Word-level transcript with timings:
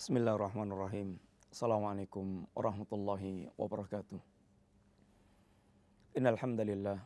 بسم 0.00 0.16
الله 0.16 0.32
الرحمن 0.32 0.72
الرحيم 0.72 1.08
السلام 1.52 1.84
عليكم 1.84 2.24
ورحمة 2.56 2.88
الله 2.92 3.52
وبركاته 3.60 4.16
إن 6.16 6.24
الحمد 6.26 6.60
لله 6.60 6.98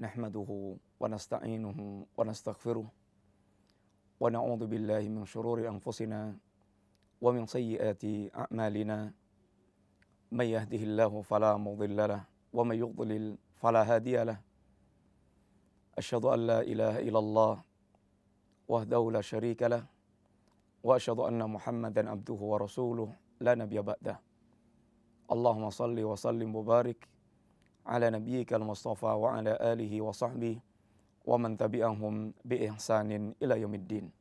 نحمده 0.00 0.50
ونستعينه 1.00 1.78
ونستغفره 2.16 2.86
ونعوذ 4.20 4.62
بالله 4.72 5.02
من 5.12 5.28
شرور 5.28 5.68
أنفسنا 5.68 6.20
ومن 7.20 7.44
سيئات 7.44 8.04
أعمالنا 8.32 9.12
من 10.32 10.46
يهده 10.48 10.80
الله 10.80 11.12
فلا 11.28 11.60
مضل 11.60 11.96
له 12.08 12.24
ومن 12.56 12.76
يضلل 12.88 13.36
فلا 13.60 13.82
هادي 13.84 14.16
له 14.24 14.40
أشهد 16.00 16.24
أن 16.24 16.40
لا 16.48 16.60
إله 16.64 17.04
إلا 17.04 17.18
الله 17.20 17.54
وحده 18.68 19.02
لا 19.12 19.20
شريك 19.20 19.60
له 19.68 19.93
rasuluh 22.60 23.08
la 23.40 23.56
nabiyya 23.56 23.80
ba'dah. 23.80 24.20
Allahumma 25.32 25.72
salli 25.72 26.04
wa 26.04 26.12
sallim 26.12 26.52
mubarik 26.52 27.08
ala 27.88 28.12
nabiyyika 28.12 28.60
al-mustafa 28.60 29.16
wa 29.16 29.40
ala 29.40 29.56
alihi 29.56 30.04
wa 30.04 30.12
sahbihi 30.12 30.60
wa 31.24 31.40
man 31.40 31.56
tabi'ahum 31.56 32.36
bi 32.44 32.68
ihsanin 32.68 33.32
ila 33.40 33.56
yaumiddin. 33.56 34.12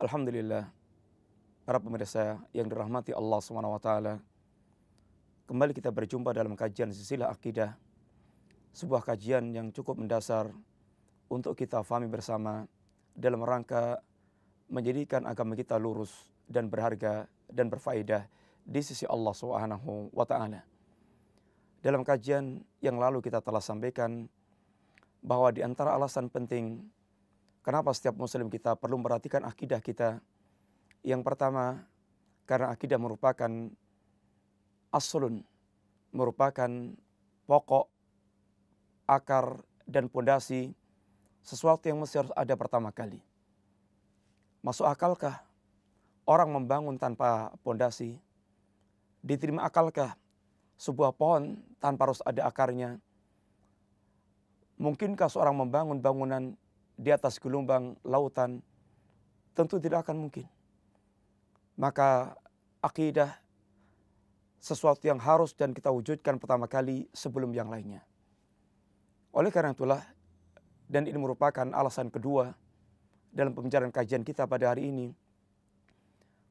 Alhamdulillah 0.00 0.64
para 1.68 1.76
pemirsa 1.80 2.40
yang 2.56 2.68
dirahmati 2.72 3.12
Allah 3.12 3.40
Subhanahu 3.44 3.76
wa 3.76 3.80
taala. 3.80 4.24
Kembali 5.44 5.76
kita 5.76 5.92
berjumpa 5.92 6.32
dalam 6.32 6.56
kajian 6.56 6.88
silsilah 6.88 7.28
akidah. 7.28 7.76
Sebuah 8.72 9.04
kajian 9.04 9.52
yang 9.52 9.68
cukup 9.68 10.00
mendasar 10.00 10.48
untuk 11.28 11.52
kita 11.52 11.84
fahami 11.84 12.08
bersama 12.08 12.64
dalam 13.12 13.44
rangka 13.44 14.00
menjadikan 14.74 15.22
agama 15.30 15.54
kita 15.54 15.78
lurus 15.78 16.10
dan 16.50 16.66
berharga 16.66 17.30
dan 17.46 17.70
berfaedah 17.70 18.26
di 18.66 18.80
sisi 18.82 19.06
Allah 19.06 19.30
Subhanahu 19.30 20.10
wa 20.10 20.26
taala. 20.26 20.66
Dalam 21.78 22.02
kajian 22.02 22.58
yang 22.82 22.98
lalu 22.98 23.22
kita 23.22 23.38
telah 23.38 23.62
sampaikan 23.62 24.26
bahwa 25.22 25.54
di 25.54 25.62
antara 25.62 25.94
alasan 25.94 26.26
penting 26.26 26.82
kenapa 27.62 27.94
setiap 27.94 28.18
muslim 28.18 28.50
kita 28.50 28.74
perlu 28.74 28.98
memperhatikan 28.98 29.46
akidah 29.46 29.78
kita. 29.78 30.18
Yang 31.04 31.20
pertama, 31.22 31.84
karena 32.48 32.72
akidah 32.72 32.96
merupakan 32.96 33.52
aslun, 34.88 35.44
merupakan 36.10 36.70
pokok, 37.44 37.86
akar 39.04 39.60
dan 39.84 40.08
pondasi 40.08 40.72
sesuatu 41.44 41.84
yang 41.84 42.00
mesti 42.00 42.24
harus 42.24 42.32
ada 42.32 42.56
pertama 42.56 42.88
kali. 42.88 43.20
Masuk 44.64 44.88
akalkah 44.88 45.44
orang 46.24 46.48
membangun 46.48 46.96
tanpa 46.96 47.52
pondasi? 47.60 48.16
Diterima 49.20 49.60
akalkah 49.68 50.16
sebuah 50.80 51.12
pohon 51.12 51.60
tanpa 51.76 52.08
harus 52.08 52.24
ada 52.24 52.48
akarnya? 52.48 52.96
Mungkinkah 54.80 55.28
seorang 55.28 55.52
membangun 55.52 56.00
bangunan 56.00 56.56
di 56.96 57.12
atas 57.12 57.36
gelombang 57.36 57.92
lautan? 58.08 58.64
Tentu 59.52 59.76
tidak 59.76 60.08
akan 60.08 60.16
mungkin. 60.32 60.48
Maka 61.76 62.32
akidah 62.80 63.36
sesuatu 64.64 65.04
yang 65.04 65.20
harus 65.20 65.52
dan 65.52 65.76
kita 65.76 65.92
wujudkan 65.92 66.40
pertama 66.40 66.64
kali 66.64 67.04
sebelum 67.12 67.52
yang 67.52 67.68
lainnya. 67.68 68.00
Oleh 69.28 69.52
karena 69.52 69.76
itulah, 69.76 70.00
dan 70.88 71.04
ini 71.04 71.20
merupakan 71.20 71.68
alasan 71.68 72.08
kedua 72.08 72.63
dalam 73.34 73.50
pembicaraan 73.50 73.90
kajian 73.90 74.22
kita 74.22 74.46
pada 74.46 74.70
hari 74.70 74.94
ini. 74.94 75.10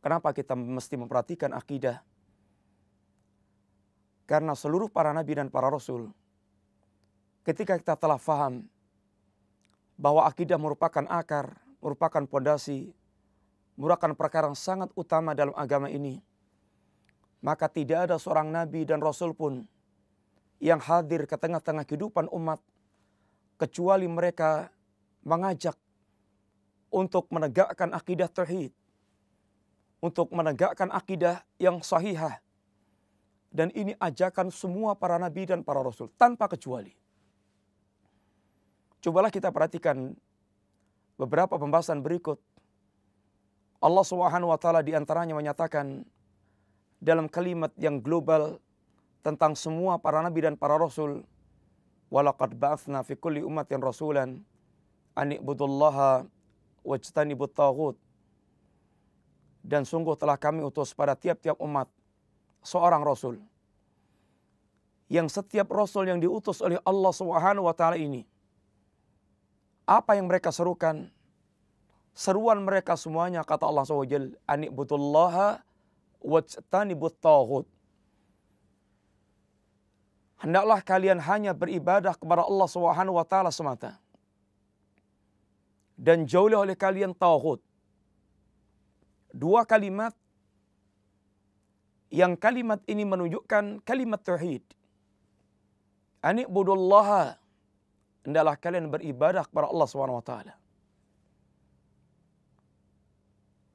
Kenapa 0.03 0.35
kita 0.35 0.51
mesti 0.51 0.99
memperhatikan 0.99 1.55
akidah? 1.55 2.03
Karena 4.27 4.51
seluruh 4.51 4.91
para 4.91 5.16
nabi 5.16 5.39
dan 5.39 5.47
para 5.47 5.72
rasul, 5.72 6.11
ketika 7.47 7.79
kita 7.79 7.95
telah 7.95 8.19
faham 8.19 8.67
bahwa 9.95 10.27
akidah 10.27 10.59
merupakan 10.59 11.07
akar, 11.07 11.55
merupakan 11.79 12.23
pondasi, 12.27 12.91
merupakan 13.79 14.11
perkara 14.11 14.51
yang 14.51 14.59
sangat 14.59 14.91
utama 14.99 15.31
dalam 15.31 15.55
agama 15.55 15.88
ini, 15.88 16.19
maka 17.39 17.72
tidak 17.72 18.11
ada 18.11 18.19
seorang 18.19 18.51
nabi 18.51 18.83
dan 18.83 18.99
rasul 18.99 19.31
pun 19.31 19.63
yang 20.59 20.79
hadir 20.79 21.27
ke 21.27 21.35
tengah-tengah 21.35 21.83
kehidupan 21.83 22.27
umat 22.31 22.59
kecuali 23.59 24.07
mereka 24.07 24.72
mengajak 25.23 25.75
untuk 26.93 27.25
menegakkan 27.33 27.89
akidah 27.89 28.29
tauhid, 28.29 28.69
untuk 29.97 30.29
menegakkan 30.29 30.93
akidah 30.93 31.41
yang 31.57 31.81
sahihah. 31.81 32.37
Dan 33.49 33.73
ini 33.73 33.97
ajakan 33.97 34.53
semua 34.53 34.93
para 34.93 35.17
nabi 35.17 35.49
dan 35.49 35.65
para 35.65 35.81
rasul 35.81 36.09
tanpa 36.13 36.45
kecuali. 36.45 36.93
Cobalah 39.01 39.33
kita 39.33 39.49
perhatikan 39.49 40.13
beberapa 41.17 41.57
pembahasan 41.57 42.01
berikut. 42.01 42.37
Allah 43.83 44.05
Subhanahu 44.05 44.53
wa 44.53 44.57
taala 44.57 44.79
di 44.79 44.95
antaranya 44.95 45.35
menyatakan 45.35 46.07
dalam 47.03 47.27
kalimat 47.27 47.69
yang 47.75 47.99
global 47.99 48.57
tentang 49.21 49.59
semua 49.59 49.99
para 49.99 50.23
nabi 50.23 50.49
dan 50.49 50.55
para 50.55 50.79
rasul, 50.79 51.21
"Walaqad 52.09 52.55
ba'atsna 52.55 53.03
fi 53.03 53.13
kulli 53.19 53.43
ummatin 53.43 53.83
rasulan 53.83 54.39
an 55.13 55.29
ibudullaha 55.35 56.25
wajtanibut 56.83 57.55
taghut. 57.55 57.97
Dan 59.63 59.88
sungguh 59.88 60.19
telah 60.19 60.35
kami 60.35 60.59
utus 60.59 60.91
pada 60.91 61.16
tiap-tiap 61.16 61.55
umat 61.63 61.88
seorang 62.59 62.99
rasul. 62.99 63.39
Yang 65.07 65.39
setiap 65.39 65.72
rasul 65.72 66.11
yang 66.11 66.19
diutus 66.19 66.59
oleh 66.59 66.79
Allah 66.83 67.11
Subhanahu 67.16 67.67
wa 67.67 67.75
taala 67.75 67.95
ini 67.95 68.27
apa 69.83 70.16
yang 70.16 70.31
mereka 70.31 70.51
serukan? 70.51 71.11
Seruan 72.13 72.61
mereka 72.61 72.93
semuanya 72.93 73.41
kata 73.41 73.66
Allah 73.66 73.89
SWT, 73.89 74.38
anibudullaha 74.45 75.66
wajtanibut. 76.22 77.17
Hendaklah 80.38 80.79
kalian 80.85 81.17
hanya 81.23 81.57
beribadah 81.57 82.13
kepada 82.13 82.45
Allah 82.45 82.67
Subhanahu 82.69 83.17
wa 83.17 83.25
taala 83.25 83.49
semata 83.49 84.03
dan 86.03 86.28
jauhlah 86.28 86.68
oleh 86.68 86.75
kalian 86.75 87.16
tauhid. 87.16 87.64
Dua 89.31 89.64
kalimat 89.64 90.12
yang 92.12 92.36
kalimat 92.36 92.84
ini 92.91 93.08
menunjukkan 93.08 93.80
kalimat 93.88 94.19
tauhid. 94.19 94.68
Ani'budullaha 96.19 97.40
hendaklah 98.28 98.56
kalian 98.59 98.91
beribadah 98.91 99.47
kepada 99.47 99.72
Allah 99.72 99.88
Subhanahu 99.88 100.19
wa 100.19 100.25
taala. 100.28 100.53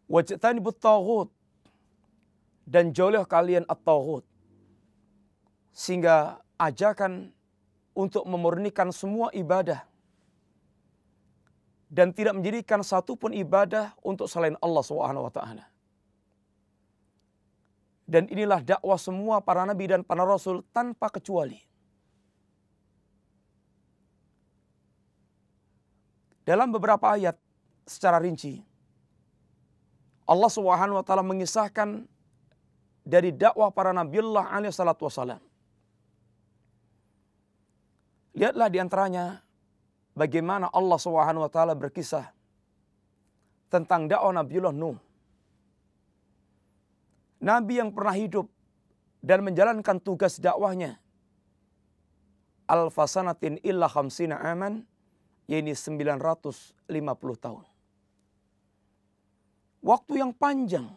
Wajtanibut 0.09 0.77
tauhid 0.77 1.33
dan 2.69 2.93
jauhlah 2.93 3.25
kalian 3.25 3.65
at-tauhid. 3.65 4.25
Sehingga 5.72 6.45
ajakan 6.60 7.33
untuk 7.97 8.28
memurnikan 8.28 8.92
semua 8.92 9.33
ibadah 9.33 9.87
dan 11.88 12.12
tidak 12.12 12.36
menjadikan 12.36 12.84
satu 12.84 13.16
pun 13.16 13.32
ibadah 13.32 13.96
untuk 14.04 14.28
selain 14.28 14.54
Allah 14.60 14.84
Subhanahu 14.84 15.24
wa 15.24 15.32
taala. 15.32 15.64
Dan 18.08 18.28
inilah 18.28 18.64
dakwah 18.64 18.96
semua 18.96 19.40
para 19.40 19.64
nabi 19.68 19.88
dan 19.88 20.00
para 20.04 20.24
rasul 20.24 20.64
tanpa 20.72 21.12
kecuali. 21.12 21.60
Dalam 26.44 26.72
beberapa 26.72 27.12
ayat 27.12 27.36
secara 27.84 28.16
rinci 28.16 28.64
Allah 30.28 30.48
Subhanahu 30.52 31.00
wa 31.00 31.04
taala 31.04 31.24
mengisahkan 31.24 32.04
dari 33.00 33.32
dakwah 33.32 33.72
para 33.72 33.96
nabiullah 33.96 34.52
alaihi 34.52 34.72
salatu 34.72 35.08
wasalam. 35.08 35.40
Lihatlah 38.36 38.68
di 38.68 38.76
antaranya 38.76 39.40
bagaimana 40.18 40.66
Allah 40.74 40.98
Subhanahu 40.98 41.47
wa 41.47 41.50
taala 41.50 41.78
berkisah 41.78 42.34
tentang 43.70 44.10
dakwah 44.10 44.34
Nabiullah 44.34 44.74
Nuh. 44.74 44.98
Nabi 47.38 47.78
yang 47.78 47.94
pernah 47.94 48.18
hidup 48.18 48.50
dan 49.22 49.47
menjalankan 49.47 50.03
tugas 50.03 50.42
dakwahnya 50.42 50.98
alfasanatin 52.66 53.62
illa 53.62 53.86
khamsina 53.86 54.42
aman 54.42 54.82
yaitu 55.47 55.72
950 55.72 56.84
tahun. 57.38 57.64
Waktu 59.78 60.12
yang 60.18 60.34
panjang. 60.34 60.91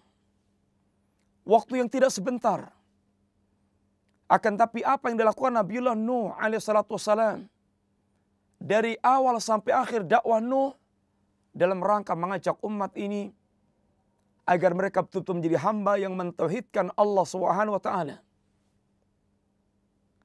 Waktu 1.46 1.80
yang 1.80 1.88
tidak 1.88 2.12
sebentar. 2.12 2.74
Akan 4.28 4.60
tapi 4.60 4.82
apa 4.84 5.08
yang 5.08 5.22
dilakukan 5.22 5.54
Nabiullah 5.54 5.96
Nuh 5.96 6.34
alaihissalatu 6.36 6.98
wassalam 6.98 7.48
dari 8.62 8.94
awal 9.02 9.42
sampai 9.42 9.74
akhir 9.74 10.06
dakwah 10.06 10.38
Nuh 10.38 10.78
dalam 11.50 11.82
rangka 11.82 12.14
mengajak 12.14 12.62
umat 12.62 12.94
ini 12.94 13.34
agar 14.46 14.78
mereka 14.78 15.02
betul-betul 15.02 15.42
menjadi 15.42 15.58
hamba 15.66 15.98
yang 15.98 16.14
mentauhidkan 16.14 16.94
Allah 16.94 17.26
Subhanahu 17.26 17.74
wa 17.74 17.82
taala. 17.82 18.22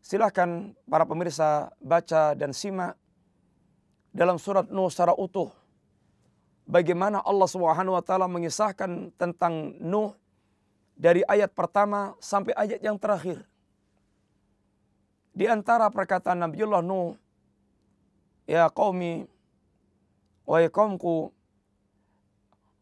Silahkan 0.04 0.76
para 0.86 1.08
pemirsa 1.08 1.72
baca 1.80 2.36
dan 2.36 2.52
simak 2.52 2.94
dalam 4.12 4.36
surat 4.36 4.68
Nuh 4.68 4.92
secara 4.92 5.16
utuh. 5.16 5.48
Bagaimana 6.68 7.24
Allah 7.24 7.48
Subhanahu 7.48 7.96
wa 7.96 8.04
taala 8.04 8.28
mengisahkan 8.28 9.16
tentang 9.16 9.80
Nuh 9.80 10.12
dari 10.92 11.24
ayat 11.24 11.56
pertama 11.56 12.12
sampai 12.20 12.52
ayat 12.52 12.84
yang 12.84 13.00
terakhir. 13.00 13.48
Di 15.36 15.44
antara 15.44 15.92
perkataan 15.92 16.48
Nabiullah 16.48 16.80
Nuh, 16.80 17.18
Ya 18.46 18.70
qaumi, 18.70 19.26
wa 20.46 20.62
ya 20.62 20.70
qaumku, 20.70 21.34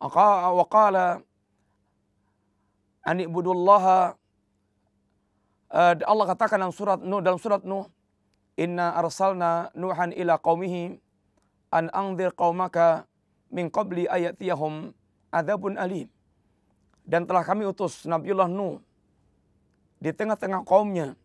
wa 0.01 0.65
qala 0.69 1.25
anibudullaha 3.05 4.17
uh, 5.73 5.95
Allah 6.05 6.27
katakan 6.29 6.61
dalam 6.61 6.75
surat 6.75 7.01
Nuh 7.01 7.21
dalam 7.21 7.41
surat 7.41 7.63
Nuh. 7.65 7.89
inna 8.55 8.95
arsalna 8.95 9.75
nuhan 9.75 10.15
ila 10.15 10.39
qaumihi 10.39 11.01
an 11.75 11.91
anzir 11.91 12.31
qaumaka 12.33 13.03
min 13.51 13.67
qabli 13.67 14.07
ayatiyahum 14.07 14.95
adzabun 15.35 15.75
alim 15.75 16.07
dan 17.03 17.27
telah 17.27 17.43
kami 17.43 17.67
utus 17.67 18.07
Nabiullah 18.07 18.47
Nuh 18.47 18.79
di 19.99 20.15
tengah-tengah 20.15 20.63
kaumnya 20.63 21.19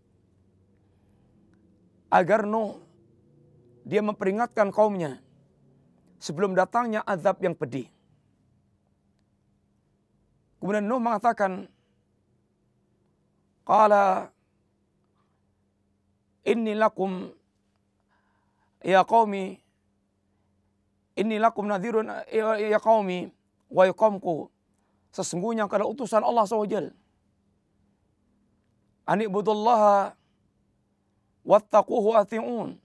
agar 2.09 2.49
Nuh 2.49 2.81
dia 3.89 4.05
memperingatkan 4.05 4.69
kaumnya 4.69 5.17
sebelum 6.21 6.53
datangnya 6.53 7.01
azab 7.09 7.41
yang 7.41 7.57
pedih. 7.57 7.89
Kemudian 10.61 10.85
Nuh 10.85 11.01
mengatakan, 11.01 11.65
Qala 13.65 14.29
inni 16.45 16.73
lakum 16.73 17.29
ya 18.81 19.05
qaumi 19.05 19.61
inni 21.13 21.37
lakum 21.37 21.69
nadhirun 21.69 22.09
ya, 22.31 22.57
ya 22.57 22.79
qaumi 22.81 23.29
wa 23.69 23.85
yaqamku 23.85 24.49
sesungguhnya 25.13 25.69
kalau 25.69 25.93
utusan 25.93 26.25
Allah 26.25 26.49
SWT 26.49 26.89
anibudullaha 29.05 30.17
wattaquhu 31.45 32.17
ati'un 32.17 32.77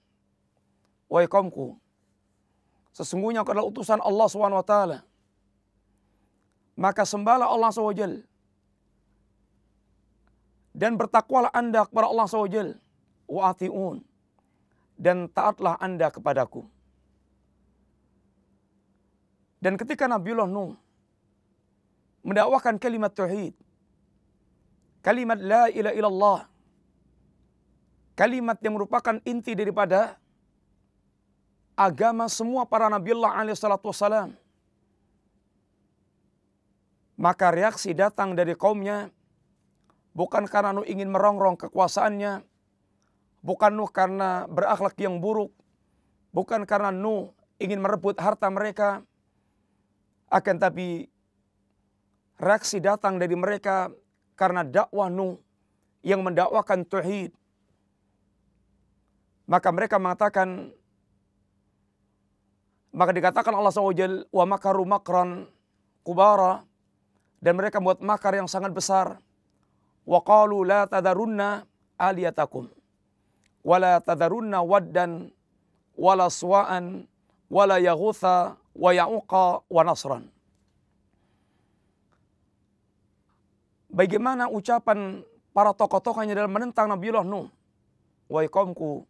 wa 1.15 1.23
yaqamku 1.23 1.79
sesungguhnya 2.91 3.47
kalau 3.47 3.71
utusan 3.71 4.03
Allah 4.03 4.27
SWT 4.27 4.75
maka 6.75 7.07
sembahlah 7.07 7.47
Allah 7.47 7.71
SWT. 7.71 8.27
Dan 10.75 10.99
bertakwalah 10.99 11.55
anda 11.55 11.87
kepada 11.87 12.11
Allah 12.11 12.27
SWT. 12.27 12.75
Wa'ati'un. 13.31 14.03
Dan 14.99 15.31
taatlah 15.31 15.79
anda 15.79 16.11
kepadaku. 16.11 16.67
Dan 19.63 19.79
ketika 19.79 20.05
Nabiullah 20.05 20.45
Nuh 20.45 20.75
mendakwakan 22.21 22.75
kalimat 22.75 23.15
tauhid, 23.15 23.55
kalimat 24.99 25.39
la 25.39 25.71
ilaha 25.71 25.95
illallah, 25.95 26.39
kalimat 28.19 28.59
yang 28.61 28.77
merupakan 28.77 29.15
inti 29.25 29.57
daripada 29.57 30.19
agama 31.75 32.31
semua 32.31 32.63
para 32.63 32.87
Nabiullah 32.87 33.35
alaihi 33.35 33.59
salatu 33.59 33.91
wassalam 33.91 34.35
maka 37.15 37.51
reaksi 37.51 37.95
datang 37.95 38.35
dari 38.35 38.55
kaumnya 38.55 39.11
bukan 40.15 40.47
karena 40.47 40.71
Nuh 40.71 40.87
ingin 40.87 41.11
merongrong 41.11 41.59
kekuasaannya, 41.59 42.43
bukan 43.43 43.71
Nuh 43.75 43.91
karena 43.91 44.47
berakhlak 44.47 44.95
yang 44.99 45.19
buruk, 45.19 45.51
bukan 46.31 46.63
karena 46.63 46.91
Nuh 46.91 47.35
ingin 47.59 47.83
merebut 47.83 48.19
harta 48.19 48.47
mereka, 48.47 49.03
akan 50.31 50.55
tapi 50.59 51.11
reaksi 52.39 52.79
datang 52.79 53.19
dari 53.19 53.35
mereka 53.35 53.91
karena 54.39 54.63
dakwah 54.63 55.11
Nuh 55.11 55.39
yang 56.03 56.23
mendakwakan 56.23 56.87
tauhid. 56.87 57.35
Maka 59.45 59.69
mereka 59.69 60.01
mengatakan 60.01 60.73
maka 62.95 63.11
dikatakan 63.11 63.51
Allah 63.51 63.75
SWT 63.75 64.31
wa 64.31 64.45
makaru 64.47 64.87
makran 64.87 65.51
kubara 65.99 66.63
dan 67.43 67.59
mereka 67.59 67.83
membuat 67.83 67.99
makar 67.99 68.31
yang 68.39 68.47
sangat 68.47 68.71
besar. 68.71 69.19
Wa 70.07 70.23
qalu 70.23 70.63
la 70.63 70.87
tadarunna 70.87 71.67
aliyatakum 71.99 72.71
wa 73.67 73.75
la 73.75 73.99
tadarunna 73.99 74.63
waddan 74.63 75.27
wala 75.99 76.31
suwa'an 76.31 77.03
wala 77.51 77.83
yaghutha 77.83 78.55
wa 78.55 78.89
ya'uqa 78.95 79.67
wa 79.67 79.81
nasran. 79.83 80.31
Bagaimana 83.91 84.47
ucapan 84.51 85.23
para 85.55 85.71
tokoh-tokohnya 85.71 86.35
dalam 86.35 86.51
menentang 86.51 86.91
Nabiullah 86.91 87.23
Nuh? 87.23 87.47
Wahai 88.27 88.51
kaumku, 88.51 89.07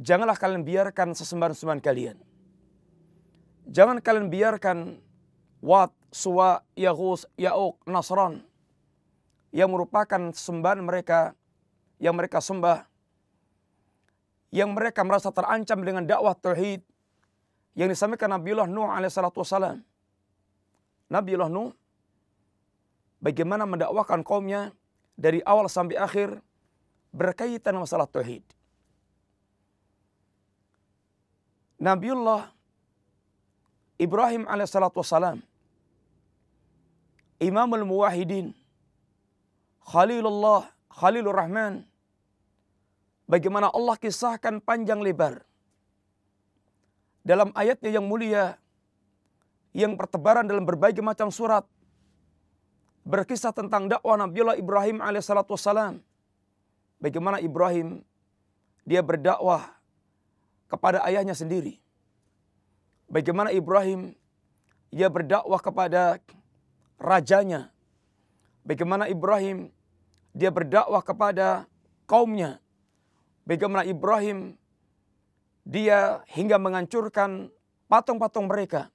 janganlah 0.00 0.34
kalian 0.34 0.64
biarkan 0.64 1.12
sesembahan-sembahan 1.12 1.84
kalian. 1.84 2.16
Jangan 3.68 4.00
kalian 4.00 4.32
biarkan 4.32 4.98
Wat, 5.60 5.92
Suwa, 6.08 6.64
Yahus, 6.72 7.28
Ya'uk, 7.36 7.84
Nasran. 7.84 8.40
Yang 9.52 9.70
merupakan 9.76 10.32
sembahan 10.32 10.80
mereka 10.80 11.36
yang 12.00 12.16
mereka 12.16 12.40
sembah. 12.40 12.88
Yang 14.50 14.70
mereka 14.72 15.04
merasa 15.04 15.28
terancam 15.30 15.84
dengan 15.84 16.02
dakwah 16.08 16.34
tauhid 16.34 16.82
yang 17.78 17.86
disampaikan 17.86 18.34
Nabiullah 18.34 18.66
Nuh 18.66 18.90
alaihissalatu 18.90 19.44
wassalam. 19.44 19.78
Nabiullah 21.06 21.52
Nuh 21.52 21.70
bagaimana 23.22 23.68
mendakwakan 23.68 24.26
kaumnya 24.26 24.74
dari 25.14 25.44
awal 25.46 25.70
sampai 25.70 26.00
akhir 26.00 26.40
berkaitan 27.14 27.78
masalah 27.78 28.08
tauhid. 28.10 28.42
Nabiullah 31.80 32.52
Ibrahim 33.96 34.44
alaihissalatu 34.44 35.00
wassalam 35.00 35.40
Imamul 37.40 37.88
Muwahidin, 37.88 38.52
Khalilullah, 39.80 40.68
Khalilur 40.92 41.32
Rahman. 41.32 41.88
Bagaimana 43.24 43.72
Allah 43.72 43.96
kisahkan 43.96 44.60
panjang 44.60 45.00
lebar. 45.00 45.40
Dalam 47.24 47.48
ayatnya 47.56 47.96
yang 47.96 48.04
mulia, 48.04 48.60
yang 49.72 49.96
pertebaran 49.96 50.44
dalam 50.44 50.68
berbagai 50.68 51.00
macam 51.00 51.32
surat, 51.32 51.64
berkisah 53.08 53.56
tentang 53.56 53.88
dakwah 53.88 54.20
Nabiullah 54.20 54.60
Ibrahim 54.60 55.00
alaihissalatu 55.00 55.56
wassalam. 55.56 56.04
Bagaimana 57.00 57.40
Ibrahim, 57.40 58.04
dia 58.84 59.00
berdakwah 59.00 59.79
kepada 60.70 61.02
ayahnya 61.04 61.34
sendiri. 61.34 61.82
Bagaimana 63.10 63.50
Ibrahim, 63.50 64.14
dia 64.94 65.10
berdakwah 65.10 65.58
kepada 65.58 66.22
rajanya. 66.94 67.74
Bagaimana 68.62 69.10
Ibrahim 69.10 69.74
dia 70.30 70.54
berdakwah 70.54 71.02
kepada 71.02 71.66
kaumnya. 72.06 72.62
Bagaimana 73.42 73.82
Ibrahim 73.82 74.54
dia 75.66 76.22
hingga 76.30 76.58
menghancurkan 76.58 77.50
patung-patung 77.90 78.46
mereka. 78.46 78.94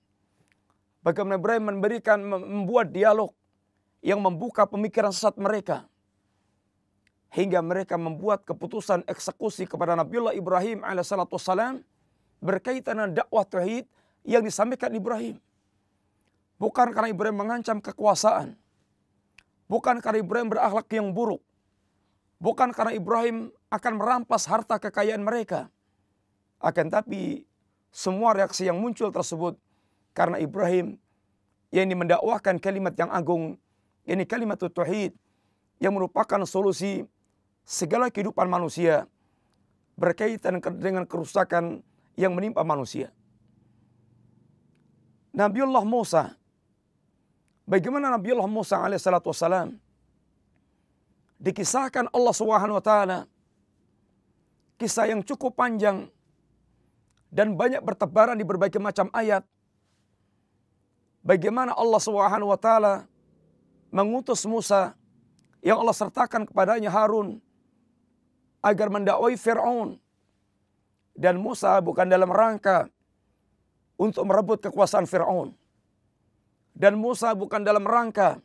Bagaimana 1.04 1.36
Ibrahim 1.38 1.64
memberikan 1.76 2.24
membuat 2.24 2.96
dialog 2.96 3.36
yang 4.00 4.24
membuka 4.24 4.64
pemikiran 4.66 5.12
sesat 5.12 5.36
mereka. 5.36 5.86
Hingga 7.36 7.60
mereka 7.60 8.00
membuat 8.00 8.48
keputusan 8.48 9.04
eksekusi 9.12 9.68
kepada 9.68 9.92
Nabiullah 9.92 10.32
Ibrahim 10.32 10.88
alaihissalam 10.88 11.84
berkaitan 12.40 12.96
dengan 12.96 13.12
dakwah 13.12 13.44
tauhid 13.44 13.84
yang 14.24 14.40
disampaikan 14.40 14.96
Ibrahim. 14.96 15.36
Bukan 16.56 16.96
karena 16.96 17.12
Ibrahim 17.12 17.36
mengancam 17.36 17.84
kekuasaan. 17.84 18.56
Bukan 19.68 20.00
karena 20.00 20.24
Ibrahim 20.24 20.48
berakhlak 20.48 20.88
yang 20.96 21.12
buruk. 21.12 21.44
Bukan 22.40 22.72
karena 22.72 22.96
Ibrahim 22.96 23.52
akan 23.68 23.94
merampas 24.00 24.48
harta 24.48 24.80
kekayaan 24.80 25.20
mereka. 25.20 25.68
Akan 26.64 26.88
tapi 26.88 27.44
semua 27.92 28.32
reaksi 28.32 28.64
yang 28.64 28.80
muncul 28.80 29.12
tersebut 29.12 29.60
karena 30.16 30.40
Ibrahim 30.40 30.96
yang 31.76 31.92
ini 31.92 31.96
mendakwahkan 32.00 32.56
kalimat 32.64 32.96
yang 32.96 33.12
agung, 33.12 33.60
ini 34.08 34.24
kalimat 34.24 34.56
tauhid 34.56 35.12
yang 35.84 35.92
merupakan 35.92 36.40
solusi 36.48 37.04
segala 37.66 38.14
kehidupan 38.14 38.46
manusia 38.46 39.10
berkaitan 39.98 40.62
dengan 40.78 41.04
kerusakan 41.10 41.82
yang 42.14 42.38
menimpa 42.38 42.62
manusia. 42.62 43.10
Nabiullah 45.36 45.84
Musa 45.84 46.32
bagaimana 47.68 48.14
Nabi 48.14 48.32
Allah 48.32 48.48
Musa 48.48 48.80
alaihissalatu 48.80 49.34
wassalam? 49.34 49.76
Dikisahkan 51.36 52.08
Allah 52.16 52.32
Subhanahu 52.32 52.80
wa 52.80 52.86
taala 52.86 53.28
kisah 54.80 55.12
yang 55.12 55.20
cukup 55.20 55.60
panjang 55.60 56.08
dan 57.28 57.60
banyak 57.60 57.84
bertebaran 57.84 58.40
di 58.40 58.48
berbagai 58.48 58.80
macam 58.80 59.12
ayat. 59.12 59.44
Bagaimana 61.20 61.76
Allah 61.76 62.00
Subhanahu 62.00 62.56
wa 62.56 62.60
taala 62.60 63.04
mengutus 63.92 64.48
Musa 64.48 64.96
yang 65.60 65.82
Allah 65.82 65.98
sertakan 65.98 66.48
kepadanya 66.48 66.88
Harun 66.88 67.44
agar 68.66 68.90
mendakwai 68.90 69.38
Firaun 69.38 70.02
dan 71.14 71.38
Musa 71.38 71.78
bukan 71.86 72.10
dalam 72.10 72.34
rangka 72.34 72.90
untuk 74.02 74.26
merebut 74.26 74.66
kekuasaan 74.66 75.06
Firaun 75.06 75.54
dan 76.74 76.98
Musa 76.98 77.38
bukan 77.38 77.62
dalam 77.62 77.86
rangka 77.86 78.42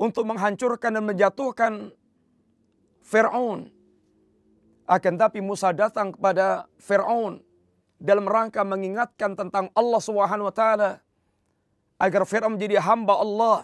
untuk 0.00 0.24
menghancurkan 0.24 0.96
dan 0.96 1.04
menjatuhkan 1.04 1.72
Firaun 3.04 3.68
akan 4.88 5.14
tapi 5.20 5.44
Musa 5.44 5.70
datang 5.76 6.16
kepada 6.16 6.66
Firaun 6.80 7.44
dalam 8.00 8.26
rangka 8.26 8.64
mengingatkan 8.66 9.36
tentang 9.38 9.68
Allah 9.76 10.00
Subhanahu 10.00 10.48
wa 10.48 10.54
taala 10.56 11.04
agar 12.00 12.26
Firaun 12.26 12.58
menjadi 12.58 12.82
hamba 12.82 13.14
Allah 13.20 13.58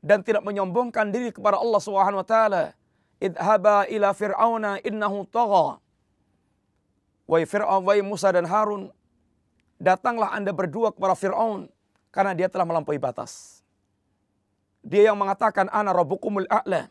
dan 0.00 0.22
tidak 0.22 0.46
menyombongkan 0.46 1.12
diri 1.12 1.34
kepada 1.34 1.58
Allah 1.58 1.80
Subhanahu 1.82 2.22
wa 2.22 2.28
taala. 2.28 2.72
Idhaba 3.16 3.88
ila 3.88 4.12
fir'auna 4.12 4.80
innahu 4.84 5.24
tagha. 5.28 5.80
Wahai 7.26 7.42
Fir'aun, 7.42 7.82
wahai 7.82 8.06
Musa 8.06 8.30
dan 8.30 8.46
Harun, 8.46 8.86
datanglah 9.82 10.30
Anda 10.30 10.54
berdua 10.54 10.94
kepada 10.94 11.18
Fir'aun 11.18 11.66
karena 12.14 12.32
dia 12.38 12.46
telah 12.46 12.62
melampaui 12.62 13.02
batas. 13.02 13.60
Dia 14.86 15.10
yang 15.10 15.18
mengatakan 15.18 15.66
ana 15.74 15.90
rabbukumul 15.90 16.46
a'la. 16.46 16.86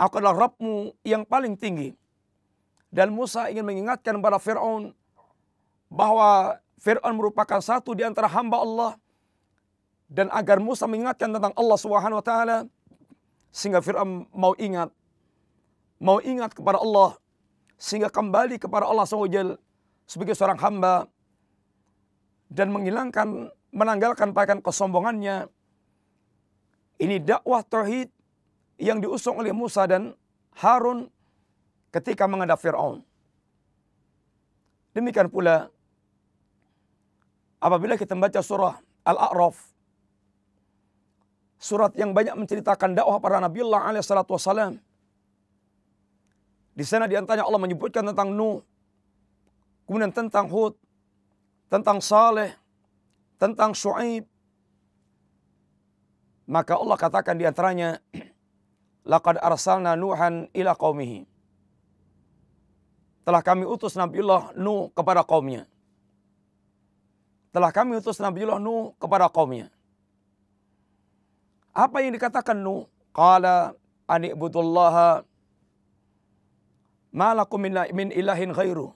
Aku 0.00 0.16
adalah 0.16 0.48
Rabbmu 0.48 0.96
yang 1.04 1.28
paling 1.28 1.58
tinggi. 1.58 1.92
Dan 2.88 3.12
Musa 3.12 3.50
ingin 3.52 3.66
mengingatkan 3.66 4.16
kepada 4.16 4.38
Fir'aun 4.38 4.94
bahwa 5.90 6.56
Fir'aun 6.80 7.14
merupakan 7.18 7.58
satu 7.60 7.92
di 7.92 8.06
antara 8.06 8.30
hamba 8.30 8.62
Allah 8.62 8.92
dan 10.10 10.32
agar 10.32 10.58
Musa 10.62 10.88
mengingatkan 10.88 11.30
tentang 11.30 11.54
Allah 11.54 11.78
Subhanahu 11.78 12.18
wa 12.18 12.24
taala 12.24 12.56
sehingga 13.50 13.82
Firaun 13.82 14.30
mau 14.30 14.54
ingat 14.56 14.94
mau 16.00 16.18
ingat 16.22 16.56
kepada 16.56 16.80
Allah 16.80 17.18
sehingga 17.76 18.08
kembali 18.08 18.56
kepada 18.56 18.88
Allah 18.88 19.04
SWT 19.04 19.58
sebagai 20.08 20.34
seorang 20.34 20.58
hamba 20.58 21.06
dan 22.50 22.72
menghilangkan 22.74 23.52
menanggalkan 23.70 24.34
pakaian 24.34 24.58
kesombongannya. 24.58 25.46
Ini 27.00 27.16
dakwah 27.22 27.64
tauhid 27.64 28.10
yang 28.76 29.00
diusung 29.00 29.40
oleh 29.40 29.54
Musa 29.54 29.86
dan 29.88 30.12
Harun 30.60 31.08
ketika 31.94 32.28
menghadap 32.28 32.60
Firaun. 32.60 33.00
Demikian 34.92 35.30
pula 35.30 35.70
apabila 37.62 37.94
kita 37.96 38.12
membaca 38.12 38.42
surah 38.42 38.76
Al-A'raf 39.06 39.56
surat 41.60 41.92
yang 41.92 42.16
banyak 42.16 42.32
menceritakan 42.40 42.96
dakwah 42.96 43.20
para 43.20 43.36
Nabi 43.36 43.60
Allah 43.60 43.92
alaihi 43.92 44.00
salatu 44.00 44.32
wassalam. 44.32 44.80
Di 46.72 46.84
sana 46.88 47.04
di 47.04 47.20
antaranya 47.20 47.44
Allah 47.44 47.60
menyebutkan 47.60 48.00
tentang 48.00 48.32
Nuh, 48.32 48.64
kemudian 49.84 50.08
tentang 50.08 50.48
Hud, 50.48 50.72
tentang 51.68 52.00
Saleh, 52.00 52.56
tentang 53.36 53.76
Shu'aib. 53.76 54.24
Maka 56.48 56.80
Allah 56.80 56.96
katakan 56.96 57.36
di 57.36 57.44
antaranya, 57.44 58.00
Laqad 59.12 59.36
arsalna 59.36 59.92
Nuhan 60.00 60.48
ila 60.56 60.72
qaumihi. 60.72 61.28
Telah 63.28 63.44
kami 63.44 63.68
utus 63.68 64.00
Nabiullah 64.00 64.56
Nuh 64.56 64.88
kepada 64.96 65.20
kaumnya. 65.20 65.68
Telah 67.52 67.70
kami 67.70 68.00
utus 68.00 68.16
Nabiullah 68.16 68.56
Nuh 68.56 68.96
kepada 68.96 69.28
kaumnya. 69.28 69.68
Apa 71.70 72.02
yang 72.02 72.14
dikatakan 72.14 72.58
Nuh? 72.58 72.86
Qala 73.10 73.74
ani'budullaha 74.10 75.22
malakum 77.10 77.58
min, 77.58 77.74
min 77.94 78.08
ilahin 78.14 78.54
ghairu. 78.54 78.94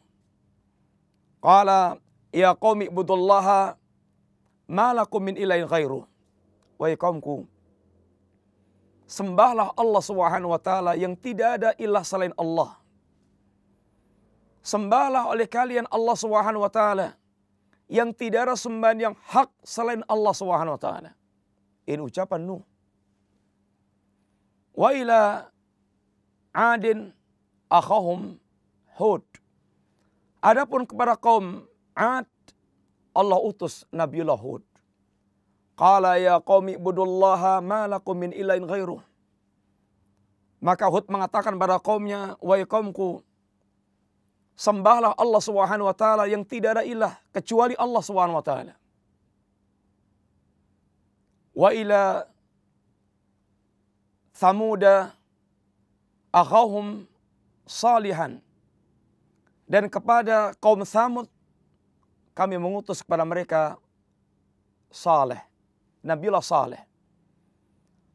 Qala 1.42 1.98
ya 2.32 2.54
qaumi 2.54 2.88
ibudullaha 2.88 3.76
malakum 4.66 5.20
min 5.22 5.34
ilahin 5.36 5.66
ghairu. 5.68 6.06
Wahai 6.74 6.98
kaumku, 6.98 7.46
sembahlah 9.06 9.70
Allah 9.78 10.02
Subhanahu 10.02 10.50
wa 10.50 10.58
taala 10.58 10.98
yang 10.98 11.14
tidak 11.14 11.62
ada 11.62 11.70
ilah 11.78 12.02
selain 12.02 12.34
Allah. 12.34 12.74
Sembahlah 14.64 15.30
oleh 15.30 15.46
kalian 15.46 15.86
Allah 15.92 16.16
Subhanahu 16.18 16.66
wa 16.66 16.72
taala 16.72 17.14
yang 17.86 18.10
tidak 18.10 18.48
ada 18.50 18.56
sembahan 18.58 18.98
yang 18.98 19.14
hak 19.28 19.52
selain 19.62 20.02
Allah 20.10 20.34
Subhanahu 20.34 20.74
wa 20.74 20.80
taala. 20.80 21.10
Ini 21.84 22.00
ucapan 22.00 22.40
Nuh. 22.40 22.62
Wa 24.74 24.90
ila 24.96 25.48
adin 26.50 27.12
akhahum 27.68 28.40
Hud. 28.94 29.22
Adapun 30.44 30.86
kepada 30.86 31.18
kaum 31.18 31.66
Ad, 31.94 32.26
Allah 33.14 33.38
utus 33.38 33.86
Nabiullah 33.90 34.38
Hud. 34.38 34.62
Qala 35.74 36.18
ya 36.22 36.38
qaumi 36.38 36.78
ibudullaha 36.78 37.58
ma 37.58 37.90
lakum 37.90 38.14
min 38.14 38.30
ilahin 38.30 38.62
ghairuh. 38.66 39.02
Maka 40.62 40.86
Hud 40.86 41.10
mengatakan 41.10 41.58
pada 41.58 41.82
kaumnya, 41.82 42.38
wahai 42.38 42.64
kaumku, 42.64 43.20
sembahlah 44.54 45.12
Allah 45.18 45.42
Subhanahu 45.42 45.90
wa 45.90 45.96
taala 45.96 46.24
yang 46.30 46.46
tidak 46.46 46.78
ada 46.78 46.82
ilah 46.86 47.18
kecuali 47.34 47.74
Allah 47.74 48.02
Subhanahu 48.02 48.38
wa 48.38 48.44
taala 48.44 48.74
ila 51.54 52.26
Samuda 54.34 55.14
akhahum 56.34 57.06
salihan. 57.62 58.42
Dan 59.64 59.86
kepada 59.88 60.52
kaum 60.58 60.82
Samud 60.82 61.30
kami 62.34 62.58
mengutus 62.58 63.00
kepada 63.00 63.22
mereka 63.22 63.78
Saleh 64.90 65.40
Nabiullah 66.04 66.44
Saleh. 66.44 66.82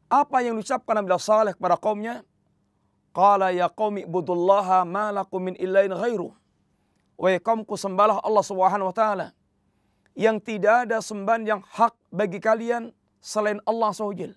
Apa 0.06 0.46
yang 0.46 0.54
diucapkan 0.60 0.94
Nabiullah 1.00 1.18
Saleh 1.18 1.52
kepada 1.56 1.74
kaumnya? 1.74 2.22
Qala 3.10 3.50
ya 3.50 3.66
qaumi 3.66 4.06
ibudullaha 4.06 4.86
ma 4.86 5.10
lakum 5.10 5.50
min 5.50 5.58
ilahin 5.58 5.90
ghairu. 5.90 6.30
Wahai 7.18 7.42
kaumku 7.42 7.74
sembahlah 7.74 8.22
Allah 8.22 8.44
Subhanahu 8.46 8.92
wa 8.92 8.94
taala. 8.94 9.26
Yang 10.14 10.54
tidak 10.54 10.86
ada 10.86 11.02
sembahan 11.02 11.42
yang 11.42 11.60
hak 11.66 11.96
bagi 12.14 12.38
kalian 12.38 12.94
selain 13.20 13.60
Allah 13.68 13.92
SWT. 13.92 14.34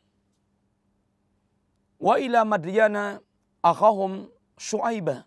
Wa 2.04 2.20
ila 2.20 2.44
Madyana 2.44 3.24
akhahum 3.64 4.28
Syuaibah. 4.60 5.24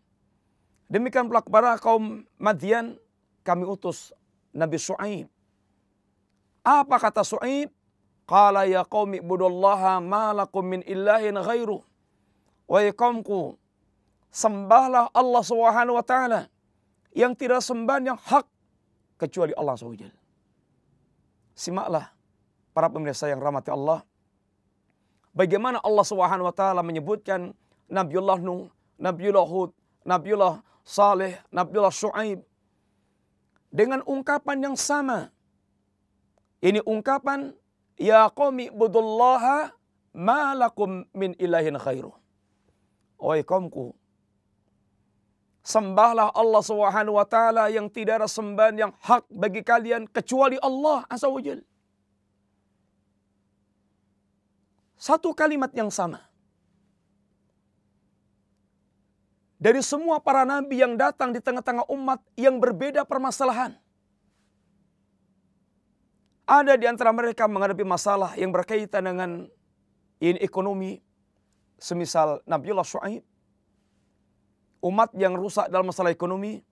Demikian 0.87 1.27
pula 1.27 1.43
kepada 1.43 1.81
kaum 1.83 2.23
Madian 2.39 2.95
kami 3.43 3.67
utus 3.67 4.15
Nabi 4.55 4.79
Syuaib. 4.79 5.27
Apa 6.63 6.97
kata 7.01 7.27
Syuaib? 7.27 7.75
Qala 8.27 8.67
ya 8.67 8.83
qaumi 8.83 9.23
ibudullaha 9.23 10.03
ma 10.03 10.35
lakum 10.35 10.67
min 10.67 10.83
ilahin 10.87 11.39
ghairu. 11.39 11.79
Wahai 12.67 12.91
kaumku, 12.91 13.55
sembahlah 14.35 15.15
Allah 15.15 15.43
Subhanahu 15.47 15.95
wa 15.95 16.03
taala 16.03 16.51
yang 17.15 17.39
tidak 17.39 17.63
sembahan 17.63 18.11
yang 18.11 18.19
hak 18.19 18.43
kecuali 19.15 19.55
Allah 19.55 19.79
SWT. 19.79 20.11
Simaklah 21.55 22.16
para 22.77 22.93
pemirsa 22.93 23.25
yang 23.33 23.41
rahmati 23.41 23.73
Allah. 23.73 24.05
Bagaimana 25.33 25.81
Allah 25.81 26.05
Subhanahu 26.05 26.45
wa 26.45 26.53
taala 26.53 26.85
menyebutkan 26.85 27.57
Nabiullah 27.89 28.37
Nuh, 28.37 28.69
Nabiullah 29.01 29.49
Hud, 29.49 29.73
Nabiullah 30.05 30.61
Saleh, 30.85 31.41
Nabiullah 31.49 31.89
Shu'aib 31.89 32.45
dengan 33.73 34.05
ungkapan 34.05 34.61
yang 34.61 34.77
sama. 34.77 35.33
Ini 36.61 36.85
ungkapan 36.85 37.57
ya 37.97 38.29
qaumi 38.29 38.69
budullaha 38.69 39.73
ma 40.13 40.53
lakum 40.53 41.09
min 41.17 41.33
ilahin 41.41 41.81
khairu. 41.81 42.13
Wahai 43.17 43.41
kaumku, 43.41 43.97
sembahlah 45.65 46.29
Allah 46.37 46.61
Subhanahu 46.61 47.17
wa 47.17 47.25
taala 47.25 47.73
yang 47.73 47.89
tidak 47.89 48.21
ada 48.21 48.29
sembahan 48.29 48.77
yang 48.77 48.93
hak 49.01 49.25
bagi 49.33 49.65
kalian 49.65 50.05
kecuali 50.05 50.61
Allah 50.61 51.09
Azza 51.09 51.33
wa 51.33 51.41
Jalla. 51.41 51.65
Satu 54.97 55.37
kalimat 55.37 55.69
yang 55.77 55.93
sama. 55.93 56.25
Dari 59.57 59.81
semua 59.81 60.21
para 60.21 60.45
nabi 60.45 60.85
yang 60.85 60.97
datang 61.01 61.33
di 61.33 61.41
tengah-tengah 61.41 61.89
umat 61.89 62.21
yang 62.37 62.61
berbeda 62.61 63.09
permasalahan. 63.09 63.77
Ada 66.47 66.77
di 66.77 66.87
antara 66.87 67.11
mereka 67.11 67.49
menghadapi 67.49 67.83
masalah 67.83 68.37
yang 68.37 68.53
berkaitan 68.53 69.03
dengan 69.05 69.31
ini 70.21 70.39
ekonomi. 70.41 71.01
Semisal 71.77 72.41
Nabiullah 72.49 72.87
Shu'aib. 72.87 73.21
Umat 74.81 75.13
yang 75.17 75.37
rusak 75.37 75.69
dalam 75.69 75.93
masalah 75.93 76.13
ekonomi. 76.13 76.65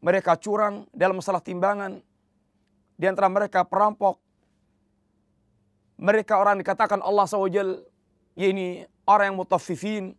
Mereka 0.00 0.34
curang 0.40 0.88
dalam 0.90 1.20
masalah 1.20 1.44
timbangan. 1.44 2.00
Di 2.96 3.06
antara 3.06 3.28
mereka 3.28 3.62
perampok. 3.62 4.18
Mereka 6.00 6.32
orang 6.40 6.56
dikatakan 6.64 7.04
Allah 7.04 7.28
SWT. 7.28 7.84
Ya 8.32 8.48
ini 8.48 8.88
orang 9.04 9.32
yang 9.32 9.36
mutafifin. 9.36 10.16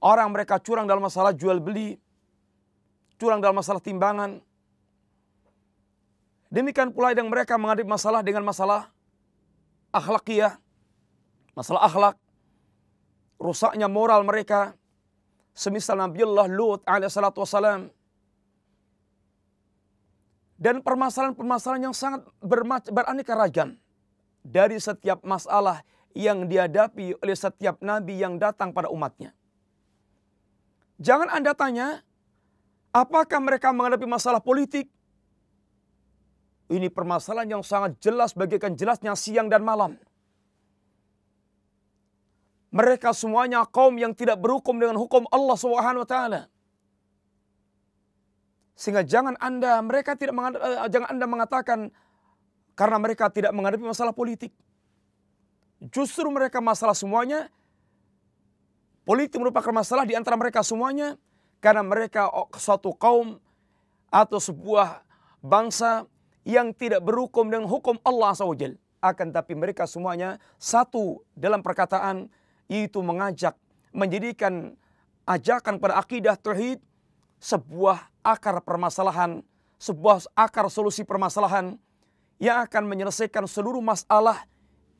Orang 0.00 0.32
mereka 0.32 0.56
curang 0.56 0.88
dalam 0.88 1.04
masalah 1.04 1.36
jual 1.36 1.60
beli. 1.60 2.00
Curang 3.20 3.44
dalam 3.44 3.60
masalah 3.60 3.80
timbangan 3.80 4.40
Demikian 6.46 6.94
pula 6.94 7.10
yang 7.10 7.26
mereka 7.26 7.58
menghadapi 7.58 7.84
masalah 7.84 8.22
dengan 8.22 8.46
masalah 8.46 8.86
akhlakiyah, 9.90 10.54
masalah 11.58 11.82
akhlak, 11.90 12.16
rusaknya 13.42 13.90
moral 13.90 14.22
mereka, 14.22 14.78
semisal 15.50 15.98
Nabiullah 15.98 16.46
Lut 16.46 16.86
alaihissalatu 16.86 17.42
wassalam. 17.42 17.90
Dan 20.56 20.80
permasalahan-permasalahan 20.80 21.92
yang 21.92 21.96
sangat 21.96 22.24
beraneka 22.88 23.36
ragam 23.36 23.76
dari 24.46 24.78
setiap 24.78 25.26
masalah 25.26 25.82
yang 26.16 26.48
dihadapi 26.48 27.18
oleh 27.20 27.36
setiap 27.36 27.82
nabi 27.84 28.22
yang 28.22 28.40
datang 28.40 28.72
pada 28.72 28.88
umatnya. 28.88 29.36
Jangan 30.96 31.28
Anda 31.28 31.52
tanya, 31.52 32.00
apakah 32.94 33.36
mereka 33.42 33.68
menghadapi 33.68 34.08
masalah 34.08 34.40
politik, 34.40 34.88
ini 36.72 36.88
permasalahan 36.88 37.60
yang 37.60 37.64
sangat 37.66 38.00
jelas 38.00 38.32
bagikan 38.32 38.72
jelasnya 38.74 39.12
siang 39.12 39.52
dan 39.52 39.60
malam. 39.62 39.94
Mereka 42.74 43.14
semuanya 43.14 43.62
kaum 43.68 43.94
yang 43.96 44.12
tidak 44.16 44.40
berhukum 44.42 44.76
dengan 44.76 44.98
hukum 44.98 45.28
Allah 45.30 45.56
Subhanahu 45.56 46.02
wa 46.02 46.08
taala. 46.08 46.40
Sehingga 48.76 49.06
jangan 49.06 49.38
Anda 49.40 49.80
mereka 49.80 50.18
tidak 50.18 50.36
uh, 50.36 50.84
jangan 50.90 51.08
Anda 51.16 51.24
mengatakan 51.24 51.78
karena 52.76 53.00
mereka 53.00 53.32
tidak 53.32 53.50
menghadapi 53.56 53.82
masalah 53.82 54.12
politik. 54.12 54.52
Justru 55.90 56.28
mereka 56.28 56.60
masalah 56.60 56.92
semuanya 56.92 57.48
politik 59.08 59.40
merupakan 59.40 59.72
masalah 59.72 60.04
di 60.04 60.12
antara 60.12 60.36
mereka 60.36 60.60
semuanya 60.60 61.16
karena 61.64 61.80
mereka 61.80 62.28
suatu 62.60 62.92
kaum 62.92 63.40
atau 64.12 64.38
sebuah 64.38 65.02
bangsa 65.40 66.04
yang 66.46 66.70
tidak 66.76 67.02
berhukum 67.02 67.48
dengan 67.48 67.66
hukum 67.66 67.96
Allah 68.04 68.36
SWT. 68.36 68.76
Akan 69.00 69.32
tapi 69.32 69.52
mereka 69.56 69.88
semuanya 69.88 70.40
satu 70.60 71.24
dalam 71.32 71.60
perkataan 71.64 72.28
yaitu 72.68 73.00
mengajak 73.00 73.56
menjadikan 73.94 74.76
ajakan 75.24 75.80
pada 75.80 75.96
akidah 76.00 76.36
tauhid 76.36 76.82
sebuah 77.40 78.10
akar 78.24 78.58
permasalahan, 78.64 79.40
sebuah 79.78 80.28
akar 80.34 80.66
solusi 80.72 81.06
permasalahan 81.06 81.78
yang 82.36 82.64
akan 82.64 82.84
menyelesaikan 82.84 83.48
seluruh 83.48 83.80
masalah 83.80 84.44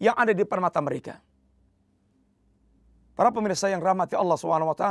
yang 0.00 0.16
ada 0.16 0.32
di 0.32 0.40
depan 0.44 0.60
mata 0.60 0.80
mereka. 0.80 1.20
Para 3.16 3.32
pemirsa 3.32 3.72
yang 3.72 3.80
rahmati 3.80 4.12
Allah 4.12 4.36
SWT. 4.36 4.84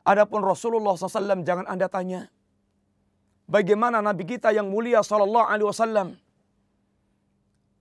Adapun 0.00 0.40
Rasulullah 0.42 0.94
SAW 0.96 1.42
jangan 1.42 1.66
anda 1.68 1.86
tanya 1.90 2.30
bagaimana 3.50 3.98
Nabi 3.98 4.22
kita 4.22 4.54
yang 4.54 4.70
mulia 4.70 5.02
Sallallahu 5.02 5.46
Alaihi 5.50 5.66
Wasallam. 5.66 6.08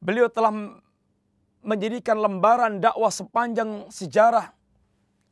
Beliau 0.02 0.26
telah 0.34 0.50
menjadikan 1.62 2.18
lembaran 2.18 2.82
dakwah 2.82 3.14
sepanjang 3.14 3.86
sejarah 3.94 4.50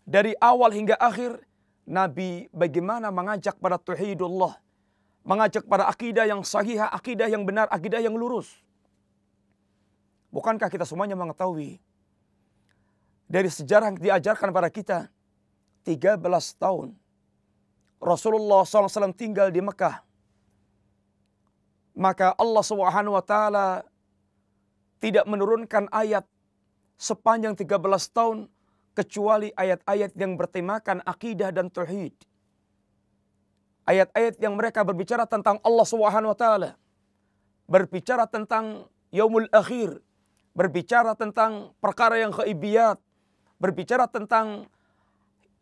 dari 0.06 0.38
awal 0.38 0.69
hingga 0.69 0.93
akhir. 1.02 1.41
Nabi 1.88 2.52
bagaimana 2.52 3.08
mengajak 3.15 3.56
pada 3.63 3.80
tauhidullah, 3.80 4.60
mengajak 5.27 5.67
pada 5.67 5.91
akidah 5.91 6.23
yang 6.23 6.39
sahih, 6.47 6.79
akidah 6.79 7.27
yang 7.27 7.43
benar, 7.43 7.67
akidah 7.67 7.99
yang 7.99 8.15
lurus. 8.15 8.47
Bukankah 10.31 10.71
kita 10.71 10.87
semuanya 10.87 11.19
mengetahui 11.19 11.83
dari 13.27 13.51
sejarah 13.51 13.91
yang 13.91 13.99
diajarkan 13.99 14.55
pada 14.55 14.71
kita 14.71 15.11
13 15.83 16.19
tahun 16.55 16.95
Rasulullah 17.99 18.63
SAW 18.63 19.11
tinggal 19.11 19.51
di 19.51 19.59
Mekah 19.59 19.99
maka 21.97 22.31
Allah 22.39 22.63
Subhanahu 22.63 23.17
wa 23.17 23.23
taala 23.25 23.83
tidak 25.01 25.25
menurunkan 25.25 25.89
ayat 25.89 26.23
sepanjang 26.97 27.53
13 27.57 27.77
tahun 28.13 28.37
kecuali 28.97 29.53
ayat-ayat 29.53 30.13
yang 30.17 30.33
bertemakan 30.33 31.05
akidah 31.05 31.53
dan 31.53 31.69
tauhid. 31.69 32.17
Ayat-ayat 33.88 34.36
yang 34.43 34.60
mereka 34.60 34.84
berbicara 34.84 35.23
tentang 35.23 35.63
Allah 35.63 35.88
Subhanahu 35.88 36.36
wa 36.36 36.38
taala. 36.38 36.76
Berbicara 37.71 38.28
tentang 38.28 38.91
yaumul 39.15 39.47
akhir, 39.56 40.04
berbicara 40.52 41.15
tentang 41.15 41.71
perkara 41.80 42.19
yang 42.19 42.36
khaibiyat, 42.36 43.00
berbicara 43.56 44.12
tentang 44.12 44.67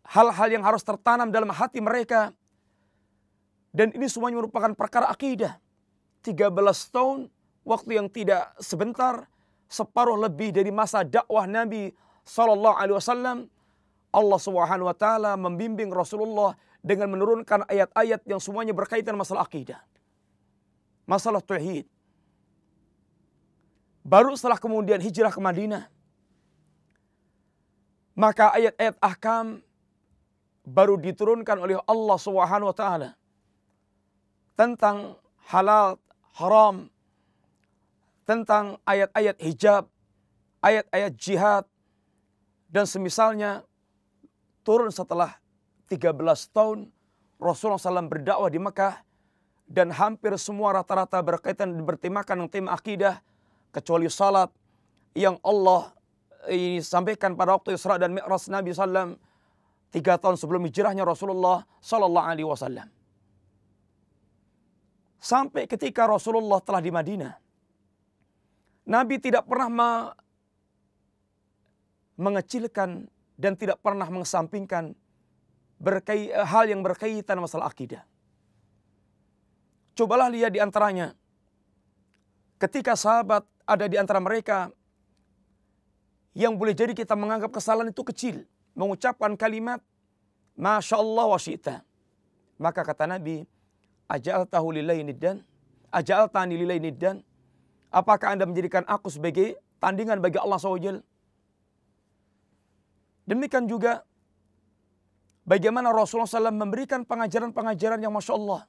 hal-hal 0.05 0.49
yang 0.49 0.65
harus 0.65 0.81
tertanam 0.81 1.29
dalam 1.29 1.53
hati 1.53 1.77
mereka. 1.81 2.33
Dan 3.69 3.93
ini 3.93 4.09
semuanya 4.09 4.41
merupakan 4.41 4.73
perkara 4.73 5.11
akidah. 5.11 5.61
13 6.25 6.49
tahun, 6.89 7.29
waktu 7.61 7.91
yang 8.01 8.07
tidak 8.09 8.57
sebentar, 8.57 9.29
separuh 9.69 10.17
lebih 10.17 10.49
dari 10.49 10.73
masa 10.73 11.05
dakwah 11.05 11.45
Nabi 11.45 11.93
Sallallahu 12.25 12.77
Alaihi 12.79 12.97
Wasallam, 12.97 13.37
Allah 14.15 14.39
Subhanahu 14.39 14.89
Wa 14.89 14.97
Taala 14.97 15.31
membimbing 15.35 15.91
Rasulullah 15.91 16.55
dengan 16.85 17.09
menurunkan 17.09 17.65
ayat-ayat 17.65 18.21
yang 18.29 18.37
semuanya 18.37 18.69
berkaitan 18.69 19.17
masalah 19.17 19.41
akidah, 19.41 19.81
masalah 21.09 21.41
tauhid. 21.41 21.89
Baru 24.05 24.37
setelah 24.37 24.61
kemudian 24.61 25.01
hijrah 25.01 25.33
ke 25.33 25.41
Madinah, 25.41 25.89
maka 28.13 28.53
ayat-ayat 28.53 29.01
ahkam 29.01 29.65
baru 30.61 31.01
diturunkan 31.01 31.57
oleh 31.57 31.81
Allah 31.89 32.17
Subhanahu 32.21 32.69
wa 32.69 32.77
taala 32.77 33.09
tentang 34.53 35.17
halal 35.49 35.97
haram, 36.37 36.85
tentang 38.29 38.77
ayat-ayat 38.85 39.41
hijab, 39.41 39.89
ayat-ayat 40.61 41.13
jihad, 41.17 41.65
dan 42.69 42.85
semisalnya 42.85 43.65
turun 44.61 44.93
setelah 44.93 45.33
13 45.87 46.17
tahun 46.55 46.89
Rasulullah 47.37 47.81
SAW 47.81 48.09
berdakwah 48.09 48.49
di 48.49 48.59
Mekah 48.61 49.05
dan 49.65 49.89
hampir 49.93 50.33
semua 50.37 50.77
rata-rata 50.77 51.19
berkaitan 51.21 51.73
bertemakan 51.81 52.45
dengan 52.45 52.51
tema 52.51 52.69
akidah 52.73 53.21
kecuali 53.73 54.07
salat 54.09 54.49
yang 55.17 55.41
Allah 55.41 55.95
ini 56.49 56.81
sampaikan 56.81 57.33
pada 57.33 57.57
waktu 57.57 57.73
Isra 57.73 57.97
dan 57.97 58.13
Mi'raj 58.13 58.49
Nabi 58.49 58.69
SAW 58.71 59.17
tiga 59.89 60.19
tahun 60.19 60.37
sebelum 60.37 60.61
hijrahnya 60.69 61.07
Rasulullah 61.07 61.65
Sallallahu 61.81 62.27
Alaihi 62.27 62.47
Wasallam. 62.47 62.87
Sampai 65.17 65.65
ketika 65.65 66.05
Rasulullah 66.05 66.61
telah 66.61 66.81
di 66.83 66.91
Madinah. 66.93 67.33
Nabi 68.85 69.17
tidak 69.17 69.49
pernah 69.49 69.69
me 69.71 69.89
mengecilkan 72.15 73.09
dan 73.35 73.57
tidak 73.57 73.81
pernah 73.81 74.07
mengesampingkan 74.07 74.93
berkai, 75.79 76.31
hal 76.31 76.65
yang 76.69 76.81
berkaitan 76.81 77.39
masalah 77.39 77.71
akidah. 77.71 78.03
Cobalah 79.95 80.27
lihat 80.27 80.51
di 80.51 80.59
antaranya. 80.59 81.15
Ketika 82.59 82.95
sahabat 82.95 83.43
ada 83.67 83.85
di 83.87 83.99
antara 83.99 84.19
mereka 84.19 84.71
yang 86.35 86.59
boleh 86.59 86.75
jadi 86.75 86.91
kita 86.91 87.15
menganggap 87.15 87.51
kesalahan 87.51 87.91
itu 87.91 88.03
kecil. 88.03 88.43
Mengucapkan 88.75 89.39
kalimat 89.39 89.79
Masya 90.59 90.99
Allah 90.99 91.25
wa 91.31 91.39
syi'ta. 91.39 91.79
Maka 92.59 92.83
kata 92.83 93.07
Nabi, 93.07 93.47
Ajal 94.05 94.45
tahu 94.45 94.75
lillahi 94.75 95.01
niddan? 95.01 95.41
Ajal 95.89 96.27
tani 96.27 96.59
lillahi 96.59 96.91
niddan? 96.91 97.23
Apakah 97.89 98.35
anda 98.35 98.43
menjadikan 98.43 98.83
aku 98.83 99.07
sebagai 99.07 99.55
tandingan 99.79 100.19
bagi 100.19 100.35
Allah 100.35 100.59
SWT? 100.59 100.99
Demikian 103.25 103.65
juga 103.65 104.03
bagaimana 105.45 105.93
Rasulullah 105.93 106.27
SAW 106.27 106.51
memberikan 106.51 107.05
pengajaran-pengajaran 107.05 108.01
yang 108.01 108.11
Masya 108.11 108.33
Allah. 108.35 108.61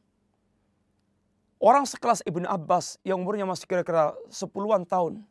Orang 1.56 1.88
sekelas 1.88 2.20
Ibnu 2.22 2.44
Abbas 2.44 3.00
yang 3.00 3.24
umurnya 3.24 3.48
masih 3.48 3.64
kira-kira 3.64 4.12
sepuluhan 4.28 4.84
tahun. 4.84 5.24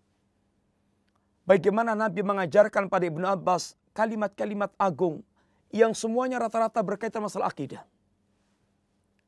Bagaimana 1.46 1.94
Nabi 1.94 2.26
mengajarkan 2.26 2.90
pada 2.90 3.06
Ibnu 3.06 3.22
Abbas 3.30 3.78
kalimat-kalimat 3.94 4.74
agung 4.82 5.22
yang 5.70 5.94
semuanya 5.94 6.42
rata-rata 6.42 6.82
berkaitan 6.82 7.22
masalah 7.22 7.54
akidah. 7.54 7.86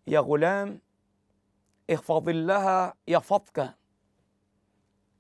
Ya 0.07 0.25
gulam, 0.25 0.81
ihfadillaha 1.85 2.97
yafadka. 3.05 3.77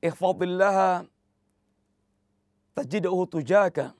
Ihfadillaha 0.01 1.05
tajiduhu 2.73 3.29
tujaka. 3.29 3.93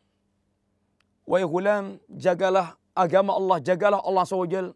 Wahai 1.27 1.43
gulam, 1.43 1.99
jagalah 2.07 2.76
agama 2.97 3.37
Allah, 3.37 3.61
jagalah 3.61 4.01
Allah 4.01 4.25
SWT. 4.25 4.73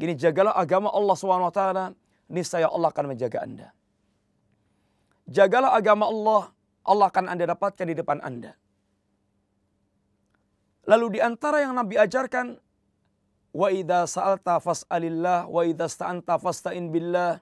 Gini, 0.00 0.16
jagalah 0.16 0.56
agama 0.56 0.88
Allah 0.90 1.14
SWT, 1.14 1.60
niscaya 2.32 2.66
Allah 2.72 2.88
akan 2.90 3.04
menjaga 3.12 3.44
anda. 3.44 3.68
Jagalah 5.28 5.76
agama 5.76 6.08
Allah, 6.08 6.42
Allah 6.84 7.06
akan 7.12 7.24
anda 7.28 7.44
dapatkan 7.44 7.84
di 7.84 7.94
depan 7.94 8.18
anda. 8.24 8.56
Lalu 10.84 11.16
di 11.16 11.20
antara 11.20 11.64
yang 11.64 11.72
Nabi 11.72 11.96
ajarkan, 11.96 12.60
wa 13.54 13.68
idza 13.70 14.04
sa'alta 14.04 14.58
fas'alillah 14.60 15.48
wa 15.48 15.62
idza 15.64 15.86
sta'anta 15.88 16.36
fasta'in 16.36 16.90
billah. 16.90 17.40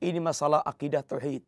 Ini 0.00 0.18
masalah 0.20 0.64
akidah 0.64 1.04
tauhid. 1.04 1.44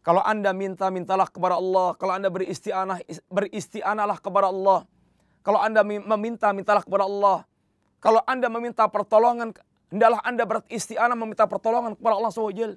Kalau 0.00 0.24
Anda 0.24 0.56
minta, 0.56 0.88
mintalah 0.88 1.28
kepada 1.28 1.60
Allah. 1.60 1.92
Kalau 2.00 2.16
Anda 2.16 2.32
beristianah, 2.32 3.04
beristianahlah 3.28 4.16
kepada 4.16 4.48
Allah. 4.48 4.88
Kalau 5.40 5.60
Anda 5.60 5.80
meminta, 5.84 6.52
mintalah 6.52 6.84
kepada 6.84 7.08
Allah. 7.08 7.48
Kalau 8.00 8.20
Anda 8.28 8.48
meminta 8.52 8.84
pertolongan, 8.88 9.56
hendaklah 9.88 10.20
Anda 10.24 10.44
beristianah 10.44 11.16
meminta 11.16 11.44
pertolongan 11.48 11.96
kepada 11.96 12.14
Allah 12.16 12.32
SWT. 12.32 12.76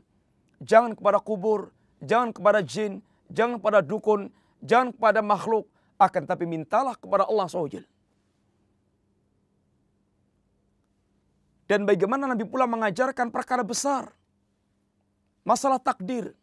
Jangan 0.63 0.91
kepada 0.95 1.19
kubur, 1.19 1.75
jangan 1.99 2.31
kepada 2.31 2.63
jin, 2.63 3.03
jangan 3.27 3.59
kepada 3.59 3.79
dukun, 3.83 4.31
jangan 4.63 4.95
kepada 4.95 5.19
makhluk, 5.19 5.67
akan 5.99 6.23
tapi 6.23 6.47
mintalah 6.47 6.95
kepada 6.95 7.27
Allah 7.27 7.47
SWT. 7.47 7.83
Dan 11.63 11.87
bagaimana 11.87 12.27
Nabi 12.27 12.43
pula 12.43 12.67
mengajarkan 12.67 13.31
perkara 13.31 13.63
besar. 13.63 14.11
Masalah 15.47 15.79
takdir. 15.79 16.35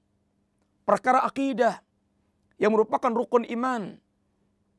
Perkara 0.84 1.22
akidah. 1.24 1.80
Yang 2.56 2.72
merupakan 2.80 3.12
rukun 3.12 3.44
iman. 3.46 4.00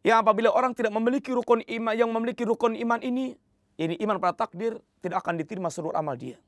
Yang 0.01 0.17
apabila 0.25 0.49
orang 0.49 0.73
tidak 0.73 0.93
memiliki 0.93 1.29
rukun 1.29 1.61
iman, 1.61 1.93
yang 1.93 2.09
memiliki 2.09 2.41
rukun 2.41 2.73
iman 2.73 2.99
ini, 3.05 3.37
ini 3.77 3.95
iman 4.01 4.17
pada 4.17 4.45
takdir, 4.45 4.81
tidak 5.01 5.21
akan 5.21 5.37
diterima 5.37 5.69
seluruh 5.69 5.93
amal 5.93 6.17
dia. 6.17 6.41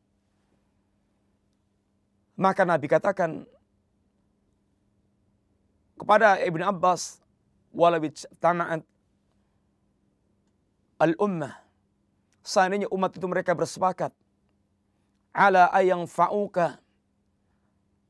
Maka 2.33 2.65
Nabi 2.65 2.89
katakan 2.89 3.45
kepada 6.01 6.41
Ibn 6.41 6.61
Abbas, 6.73 7.21
walabit 7.69 8.25
tama'at 8.41 8.81
al-ummah 11.01 11.57
seandainya 12.45 12.87
umat 12.93 13.17
itu 13.17 13.25
mereka 13.25 13.57
bersepakat 13.57 14.13
ala 15.33 15.73
ayang 15.73 16.05
fa'uka 16.05 16.77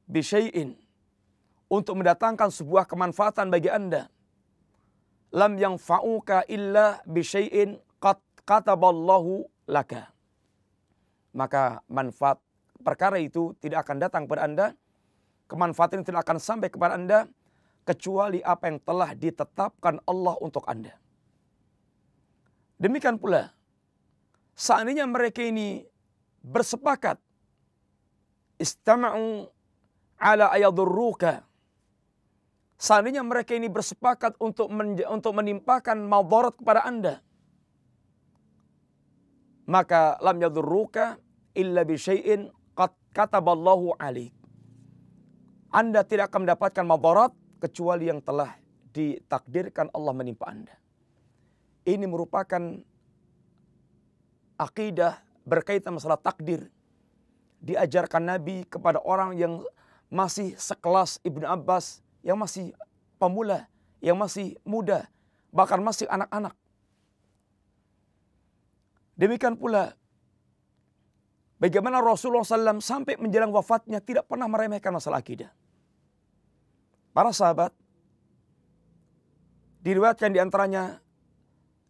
bisyai'in 0.05 0.75
untuk 1.71 1.95
mendatangkan 1.95 2.51
sebuah 2.51 2.83
kemanfaatan 2.83 3.47
bagi 3.47 3.71
anda 3.71 4.11
lam 5.33 5.57
yang 5.57 5.75
fa'uka 5.81 6.45
illa 6.47 7.01
bisyai'in 7.09 7.81
qad 7.97 8.21
kataballahu 8.45 9.43
laka 9.67 10.13
maka 11.33 11.81
manfaat 11.89 12.37
perkara 12.85 13.17
itu 13.17 13.57
tidak 13.57 13.89
akan 13.89 13.97
datang 13.97 14.23
kepada 14.29 14.45
anda 14.45 14.67
kemanfaatan 15.49 16.05
tidak 16.05 16.21
akan 16.23 16.37
sampai 16.37 16.69
kepada 16.69 16.95
anda 16.95 17.25
kecuali 17.83 18.39
apa 18.45 18.69
yang 18.69 18.79
telah 18.79 19.11
ditetapkan 19.17 19.99
Allah 20.05 20.37
untuk 20.39 20.63
anda 20.69 20.93
demikian 22.77 23.17
pula 23.17 23.51
Seandainya 24.53 25.09
mereka 25.09 25.41
ini 25.41 25.81
bersepakat 26.45 27.17
istama'u 28.61 29.49
ala 30.21 30.53
ayadurruka. 30.53 31.41
Seandainya 32.83 33.23
mereka 33.23 33.55
ini 33.55 33.71
bersepakat 33.71 34.35
untuk 34.43 34.67
untuk 35.07 35.31
menimpakan 35.31 36.03
madarat 36.03 36.51
kepada 36.59 36.83
Anda. 36.83 37.23
Maka 39.71 40.19
lam 40.19 40.43
yadurruka 40.43 41.15
illa 41.55 41.87
bi 41.87 41.95
syai'in 41.95 42.51
qad 42.75 42.91
kataballahu 43.15 43.95
alaik. 43.95 44.35
Anda 45.71 46.03
tidak 46.03 46.27
akan 46.27 46.43
mendapatkan 46.43 46.83
madarat 46.83 47.31
kecuali 47.63 48.11
yang 48.11 48.19
telah 48.19 48.51
ditakdirkan 48.91 49.87
Allah 49.95 50.11
menimpa 50.11 50.51
Anda. 50.51 50.75
Ini 51.87 52.03
merupakan 52.03 52.83
akidah 54.59 55.23
berkaitan 55.47 55.95
masalah 55.95 56.19
takdir 56.19 56.67
diajarkan 57.63 58.27
Nabi 58.27 58.67
kepada 58.67 58.99
orang 58.99 59.39
yang 59.39 59.63
masih 60.11 60.59
sekelas 60.59 61.23
Ibnu 61.23 61.47
Abbas 61.47 62.02
yang 62.23 62.39
masih 62.39 62.71
pemula, 63.19 63.67
yang 63.99 64.15
masih 64.15 64.57
muda, 64.63 65.05
bahkan 65.51 65.77
masih 65.83 66.07
anak-anak. 66.07 66.55
Demikian 69.13 69.53
pula 69.53 69.93
bagaimana 71.61 72.01
Rasulullah 72.01 72.41
SAW 72.41 72.81
sampai 72.81 73.19
menjelang 73.21 73.53
wafatnya 73.53 74.01
tidak 74.01 74.25
pernah 74.25 74.49
meremehkan 74.49 74.89
masalah 74.89 75.21
akidah. 75.21 75.53
Para 77.13 77.29
sahabat 77.29 77.69
diriwayatkan 79.85 80.33
di 80.33 80.41
antaranya 80.41 80.97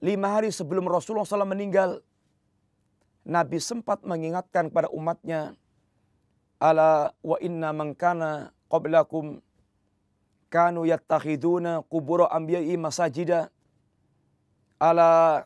lima 0.04 0.36
hari 0.36 0.52
sebelum 0.52 0.84
Rasulullah 0.92 1.24
SAW 1.24 1.48
meninggal 1.48 2.04
Nabi 3.24 3.56
sempat 3.64 4.04
mengingatkan 4.04 4.68
kepada 4.68 4.92
umatnya, 4.92 5.56
Ala 6.60 7.16
wa 7.24 7.40
inna 7.40 7.72
man 7.72 7.96
kana 7.96 8.52
qablakum 8.68 9.40
kanu 10.54 10.86
yattakhiduna 10.86 11.82
qubura 11.90 12.30
anbiya'i 12.30 12.78
masajida. 12.78 13.50
Ala 14.78 15.42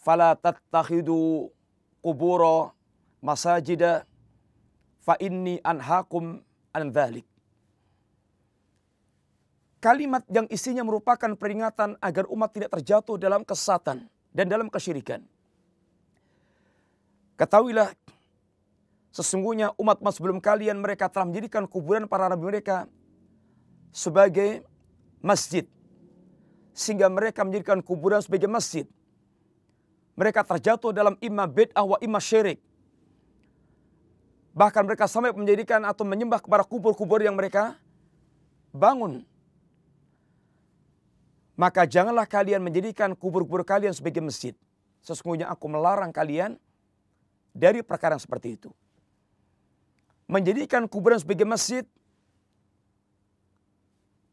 fala 0.00 0.32
tattakhidu 0.32 1.52
qubura 2.00 2.72
masajida 3.20 4.08
fa 5.04 5.20
inni 5.20 5.60
anhakum 5.60 6.40
an 6.72 6.88
dhalik. 6.88 7.28
Kalimat 9.82 10.22
yang 10.30 10.46
isinya 10.48 10.86
merupakan 10.86 11.34
peringatan 11.34 11.98
agar 11.98 12.24
umat 12.30 12.54
tidak 12.54 12.70
terjatuh 12.78 13.18
dalam 13.18 13.42
kesesatan 13.42 14.06
dan 14.30 14.46
dalam 14.46 14.70
kesyirikan. 14.70 15.20
Ketahuilah 17.34 17.90
sesungguhnya 19.10 19.74
umat 19.76 19.98
mas 19.98 20.16
sebelum 20.16 20.38
kalian 20.38 20.78
mereka 20.78 21.10
telah 21.10 21.26
menjadikan 21.26 21.66
kuburan 21.66 22.06
para 22.06 22.30
nabi 22.30 22.46
mereka 22.46 22.86
sebagai 23.92 24.64
masjid. 25.20 25.68
Sehingga 26.72 27.12
mereka 27.12 27.44
menjadikan 27.44 27.84
kuburan 27.84 28.24
sebagai 28.24 28.48
masjid. 28.48 28.88
Mereka 30.16 30.40
terjatuh 30.42 30.90
dalam 30.90 31.14
imam 31.20 31.44
bid'ah 31.44 31.84
wa 31.84 32.00
imam 32.00 32.20
syirik. 32.20 32.58
Bahkan 34.52 34.84
mereka 34.84 35.08
sampai 35.08 35.32
menjadikan 35.32 35.80
atau 35.84 36.04
menyembah 36.04 36.40
kepada 36.40 36.64
kubur-kubur 36.64 37.20
yang 37.20 37.36
mereka 37.36 37.76
bangun. 38.72 39.24
Maka 41.56 41.84
janganlah 41.84 42.24
kalian 42.24 42.64
menjadikan 42.64 43.12
kubur-kubur 43.12 43.64
kalian 43.64 43.92
sebagai 43.92 44.24
masjid. 44.24 44.56
Sesungguhnya 45.04 45.48
aku 45.48 45.68
melarang 45.68 46.12
kalian 46.12 46.56
dari 47.52 47.84
perkara 47.84 48.16
seperti 48.16 48.56
itu. 48.60 48.70
Menjadikan 50.28 50.88
kuburan 50.88 51.20
sebagai 51.20 51.44
masjid, 51.44 51.84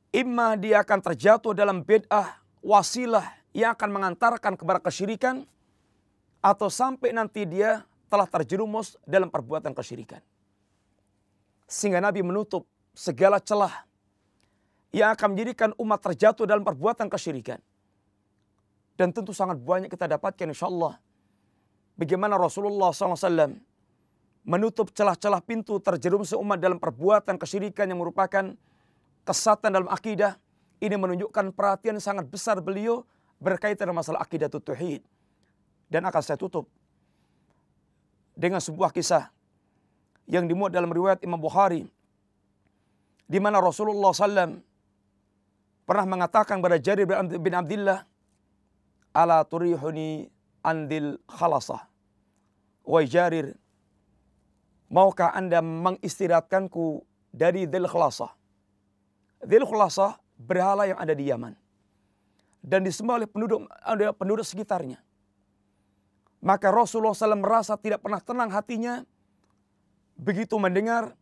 imma 0.10 0.58
dia 0.58 0.82
akan 0.82 1.00
terjatuh 1.02 1.54
dalam 1.54 1.82
bid'ah 1.86 2.42
wasilah 2.62 3.26
yang 3.54 3.74
akan 3.74 3.90
mengantarkan 3.90 4.54
kepada 4.54 4.80
kesyirikan, 4.82 5.46
atau 6.40 6.72
sampai 6.72 7.12
nanti 7.12 7.44
dia 7.44 7.84
telah 8.08 8.26
terjerumus 8.26 8.96
dalam 9.04 9.28
perbuatan 9.28 9.76
kesyirikan. 9.76 10.24
Sehingga 11.70 12.02
Nabi 12.02 12.26
menutup 12.26 12.66
segala 12.96 13.38
celah 13.38 13.86
yang 14.90 15.14
akan 15.14 15.38
menjadikan 15.38 15.70
umat 15.78 16.00
terjatuh 16.02 16.50
dalam 16.50 16.66
perbuatan 16.66 17.06
kesyirikan. 17.06 17.62
Dan 18.98 19.14
tentu 19.14 19.32
sangat 19.32 19.62
banyak 19.62 19.88
kita 19.88 20.10
dapatkan 20.10 20.50
insya 20.50 20.68
Allah 20.68 21.00
bagaimana 21.96 22.36
Rasulullah 22.36 22.92
SAW 22.92 23.56
menutup 24.44 24.92
celah-celah 24.92 25.40
pintu 25.44 25.80
terjerumus 25.80 26.36
umat 26.36 26.60
dalam 26.60 26.82
perbuatan 26.82 27.36
kesyirikan 27.40 27.88
yang 27.88 28.02
merupakan 28.02 28.56
kesatan 29.30 29.70
dalam 29.70 29.90
akidah. 29.94 30.42
Ini 30.82 30.98
menunjukkan 30.98 31.54
perhatian 31.54 32.02
sangat 32.02 32.26
besar 32.26 32.58
beliau 32.58 33.06
berkaitan 33.38 33.86
dengan 33.86 34.02
masalah 34.02 34.26
akidah 34.26 34.50
tutuhid. 34.50 35.06
Dan 35.86 36.08
akan 36.10 36.22
saya 36.24 36.38
tutup 36.40 36.66
dengan 38.34 38.58
sebuah 38.58 38.90
kisah 38.90 39.30
yang 40.26 40.50
dimuat 40.50 40.74
dalam 40.74 40.90
riwayat 40.90 41.22
Imam 41.22 41.38
Bukhari 41.38 41.86
di 43.30 43.38
mana 43.42 43.58
Rasulullah 43.58 44.14
SAW 44.14 44.62
pernah 45.86 46.06
mengatakan 46.06 46.62
kepada 46.62 46.78
Jarir 46.78 47.10
bin 47.42 47.54
Abdullah 47.54 48.06
ala 49.14 49.42
turihuni 49.46 50.30
andil 50.62 51.18
khalasah 51.26 51.90
Wahai 52.90 53.06
Jarir, 53.06 53.54
Maukah 54.90 55.30
anda 55.38 55.62
mengistirahatkanku 55.62 57.06
dari 57.30 57.70
Dhil 57.70 57.86
Khulasah? 57.86 58.34
Dhil 59.44 59.64
Khulasah 59.64 60.20
berhala 60.40 60.88
yang 60.88 61.00
ada 61.00 61.14
di 61.16 61.28
Yaman. 61.28 61.56
Dan 62.60 62.84
disembah 62.84 63.24
oleh 63.24 63.30
penduduk, 63.30 63.68
penduduk 64.20 64.44
sekitarnya. 64.44 65.00
Maka 66.40 66.72
Rasulullah 66.72 67.16
SAW 67.16 67.40
merasa 67.40 67.76
tidak 67.76 68.00
pernah 68.04 68.20
tenang 68.24 68.52
hatinya 68.52 69.04
begitu 70.16 70.56
mendengar 70.60 71.16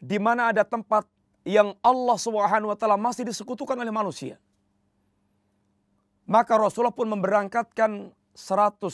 di 0.00 0.20
mana 0.20 0.52
ada 0.52 0.64
tempat 0.64 1.08
yang 1.44 1.76
Allah 1.80 2.16
Subhanahu 2.20 2.72
wa 2.72 2.76
taala 2.76 3.00
masih 3.00 3.24
disekutukan 3.28 3.76
oleh 3.76 3.92
manusia. 3.92 4.40
Maka 6.26 6.58
Rasulullah 6.58 6.92
pun 6.92 7.06
memberangkatkan 7.06 8.10
150 8.34 8.92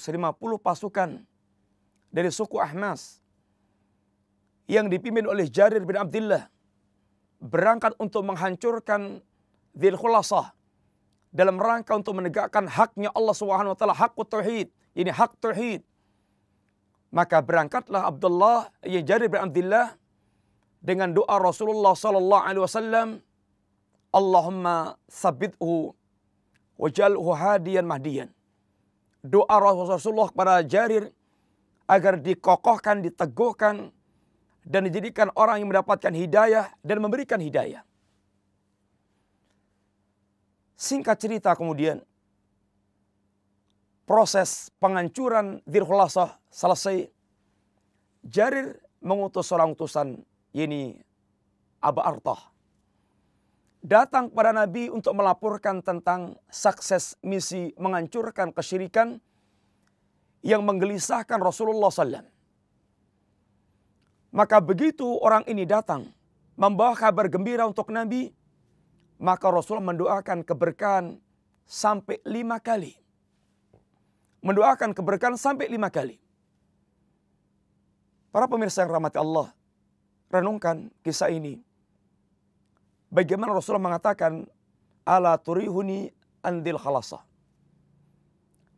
pasukan 0.61 1.25
dari 2.13 2.31
suku 2.31 2.61
Ahmas 2.61 3.25
yang 4.69 4.87
dipimpin 4.87 5.27
oleh 5.27 5.49
Jarir 5.49 5.83
bin 5.83 5.97
Abdullah 5.97 6.47
berangkat 7.43 7.99
untuk 7.99 8.23
menghancurkan 8.23 9.19
Dhil 9.75 9.99
Khulasah 9.99 10.55
dalam 11.35 11.59
rangka 11.59 11.99
untuk 11.99 12.15
menegakkan 12.15 12.71
haknya 12.71 13.11
Allah 13.17 13.35
Subhanahu 13.35 13.75
wa 13.75 13.79
taala 13.79 13.97
hak 13.99 14.15
tauhid, 14.15 14.71
ini 14.95 15.11
hak 15.11 15.35
tauhid. 15.43 15.83
Maka 17.13 17.45
berangkatlah 17.45 18.09
Abdullah 18.09 18.73
ya 18.87 19.03
Jarir 19.05 19.29
bin 19.29 19.43
Abdullah 19.43 19.97
dengan 20.81 21.13
doa 21.13 21.37
Rasulullah 21.37 21.93
sallallahu 21.93 22.43
alaihi 22.47 22.65
wasallam 22.65 23.09
Allahumma 24.13 24.97
sabithu 25.09 25.93
wajalhu 26.77 27.33
hadiyan 27.33 27.85
mahdiyan. 27.85 28.29
Doa 29.25 29.57
Rasulullah 29.61 30.29
kepada 30.33 30.61
Jarir 30.65 31.13
agar 31.89 32.21
dikokohkan, 32.21 33.01
diteguhkan 33.05 33.93
dan 34.63 34.87
dijadikan 34.87 35.29
orang 35.35 35.63
yang 35.63 35.69
mendapatkan 35.71 36.15
hidayah 36.15 36.71
dan 36.81 36.99
memberikan 37.03 37.39
hidayah. 37.43 37.83
Singkat 40.79 41.17
cerita 41.19 41.55
kemudian 41.55 42.03
proses 44.03 44.71
penghancuran 44.83 45.63
Dirhulasah 45.63 46.39
selesai. 46.51 47.07
Jarir 48.23 48.79
mengutus 49.03 49.51
seorang 49.51 49.75
utusan 49.75 50.23
ini 50.55 50.95
Aba 51.83 52.07
Artah. 52.07 52.39
Datang 53.83 54.31
kepada 54.31 54.55
Nabi 54.55 54.87
untuk 54.87 55.11
melaporkan 55.19 55.83
tentang 55.83 56.39
sukses 56.47 57.19
misi 57.19 57.75
menghancurkan 57.75 58.55
kesyirikan 58.55 59.19
yang 60.47 60.63
menggelisahkan 60.63 61.39
Rasulullah 61.43 61.91
SAW. 61.91 62.23
Maka 64.33 64.65
begitu 64.65 65.05
orang 65.21 65.45
ini 65.45 65.69
datang 65.69 66.09
membawa 66.57 66.97
kabar 66.97 67.29
gembira 67.29 67.69
untuk 67.69 67.93
Nabi, 67.93 68.33
maka 69.21 69.53
Rasulullah 69.53 69.93
mendoakan 69.93 70.41
keberkahan 70.41 71.21
sampai 71.69 72.17
lima 72.25 72.57
kali. 72.57 72.97
Mendoakan 74.43 74.97
keberkahan 74.97 75.37
sampai 75.39 75.69
lima 75.71 75.93
kali. 75.93 76.19
Para 78.33 78.49
pemirsa 78.49 78.83
yang 78.83 78.97
rahmati 78.97 79.21
Allah, 79.21 79.53
renungkan 80.33 80.89
kisah 81.05 81.29
ini. 81.29 81.61
Bagaimana 83.13 83.53
Rasulullah 83.53 83.93
mengatakan, 83.93 84.49
Ala 85.05 85.37
turihuni 85.37 86.09
andil 86.41 86.81
khalasa. 86.81 87.21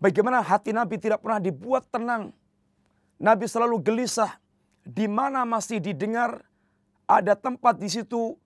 Bagaimana 0.03 0.45
hati 0.45 0.75
Nabi 0.75 1.01
tidak 1.01 1.23
pernah 1.25 1.41
dibuat 1.41 1.89
tenang. 1.89 2.35
Nabi 3.17 3.49
selalu 3.49 3.81
gelisah. 3.81 4.44
Di 4.85 5.09
mana 5.09 5.49
masih 5.49 5.81
didengar 5.81 6.45
ada 7.09 7.33
tempat 7.33 7.81
di 7.81 7.89
situ 7.89 8.37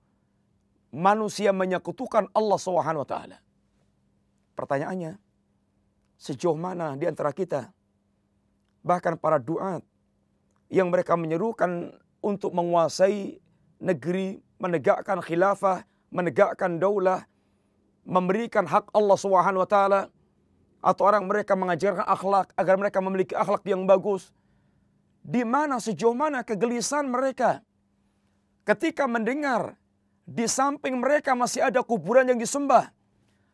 manusia 0.94 1.52
menyekutukan 1.52 2.30
Allah 2.32 2.58
Subhanahu 2.58 3.04
wa 3.04 3.08
taala. 3.08 3.38
Pertanyaannya, 4.54 5.18
sejauh 6.18 6.58
mana 6.58 6.98
di 6.98 7.06
antara 7.06 7.30
kita 7.30 7.70
bahkan 8.82 9.18
para 9.18 9.38
duat 9.38 9.82
yang 10.70 10.90
mereka 10.90 11.14
menyerukan 11.14 11.94
untuk 12.18 12.54
menguasai 12.54 13.38
negeri, 13.78 14.42
menegakkan 14.58 15.22
khilafah, 15.22 15.86
menegakkan 16.10 16.80
daulah, 16.82 17.24
memberikan 18.02 18.66
hak 18.66 18.90
Allah 18.90 19.18
Subhanahu 19.18 19.62
wa 19.62 19.70
taala 19.70 20.00
atau 20.78 21.02
orang 21.04 21.26
mereka 21.26 21.58
mengajarkan 21.58 22.06
akhlak 22.06 22.54
agar 22.54 22.74
mereka 22.78 22.98
memiliki 23.02 23.34
akhlak 23.34 23.62
yang 23.66 23.84
bagus. 23.84 24.30
Di 25.24 25.42
mana 25.44 25.76
sejauh 25.82 26.16
mana 26.16 26.40
kegelisahan 26.42 27.06
mereka 27.08 27.60
ketika 28.64 29.08
mendengar 29.08 29.76
di 30.28 30.44
samping 30.44 31.00
mereka 31.00 31.32
masih 31.32 31.64
ada 31.64 31.80
kuburan 31.80 32.28
yang 32.28 32.36
disembah. 32.36 32.92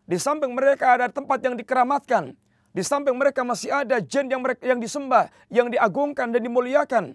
Di 0.05 0.19
samping 0.19 0.53
mereka 0.53 0.99
ada 0.99 1.07
tempat 1.07 1.39
yang 1.41 1.55
dikeramatkan. 1.55 2.35
Di 2.75 2.83
samping 2.83 3.15
mereka 3.15 3.47
masih 3.47 3.71
ada 3.71 4.03
jin 4.03 4.27
yang 4.27 4.43
mereka 4.43 4.67
yang 4.67 4.83
disembah, 4.83 5.31
yang 5.47 5.71
diagungkan 5.71 6.35
dan 6.35 6.43
dimuliakan. 6.43 7.15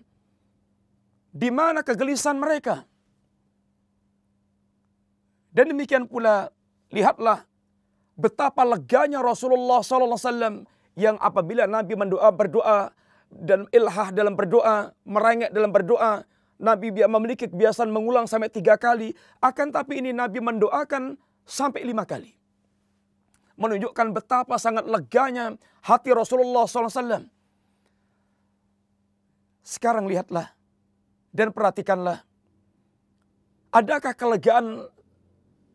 Di 1.36 1.52
mana 1.52 1.84
kegelisahan 1.84 2.40
mereka? 2.40 2.88
Dan 5.52 5.76
demikian 5.76 6.08
pula 6.08 6.48
lihatlah 6.88 7.44
betapa 8.16 8.64
leganya 8.64 9.20
Rasulullah 9.20 9.84
SAW 9.84 10.64
yang 10.96 11.20
apabila 11.20 11.68
Nabi 11.68 12.00
mendoa 12.00 12.32
berdoa 12.32 12.96
dan 13.30 13.70
ilhah 13.70 14.10
dalam 14.10 14.34
berdoa, 14.34 14.92
merengek 15.06 15.54
dalam 15.54 15.70
berdoa, 15.70 16.26
Nabi 16.60 16.92
memiliki 16.92 17.48
kebiasaan 17.48 17.88
mengulang 17.88 18.28
sampai 18.28 18.52
tiga 18.52 18.76
kali. 18.76 19.16
Akan 19.40 19.72
tapi 19.72 20.04
ini 20.04 20.12
Nabi 20.12 20.44
mendoakan 20.44 21.16
sampai 21.48 21.88
lima 21.88 22.04
kali. 22.04 22.36
Menunjukkan 23.56 24.12
betapa 24.12 24.60
sangat 24.60 24.88
leganya 24.88 25.56
hati 25.84 26.12
Rasulullah 26.12 26.68
SAW. 26.68 27.28
Sekarang 29.64 30.10
lihatlah 30.10 30.52
dan 31.32 31.54
perhatikanlah. 31.54 32.26
Adakah 33.70 34.18
kelegaan 34.18 34.90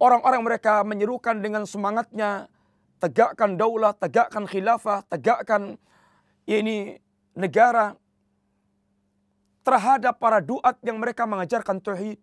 orang-orang 0.03 0.43
mereka 0.43 0.83
menyerukan 0.83 1.39
dengan 1.39 1.63
semangatnya 1.65 2.51
tegakkan 2.99 3.55
daulah, 3.55 3.95
tegakkan 3.95 4.45
khilafah, 4.49 5.07
tegakkan 5.07 5.79
ini 6.49 6.99
negara 7.35 7.99
terhadap 9.67 10.17
para 10.23 10.39
duat 10.39 10.79
yang 10.87 11.03
mereka 11.03 11.27
mengajarkan 11.27 11.83
tauhid? 11.83 12.19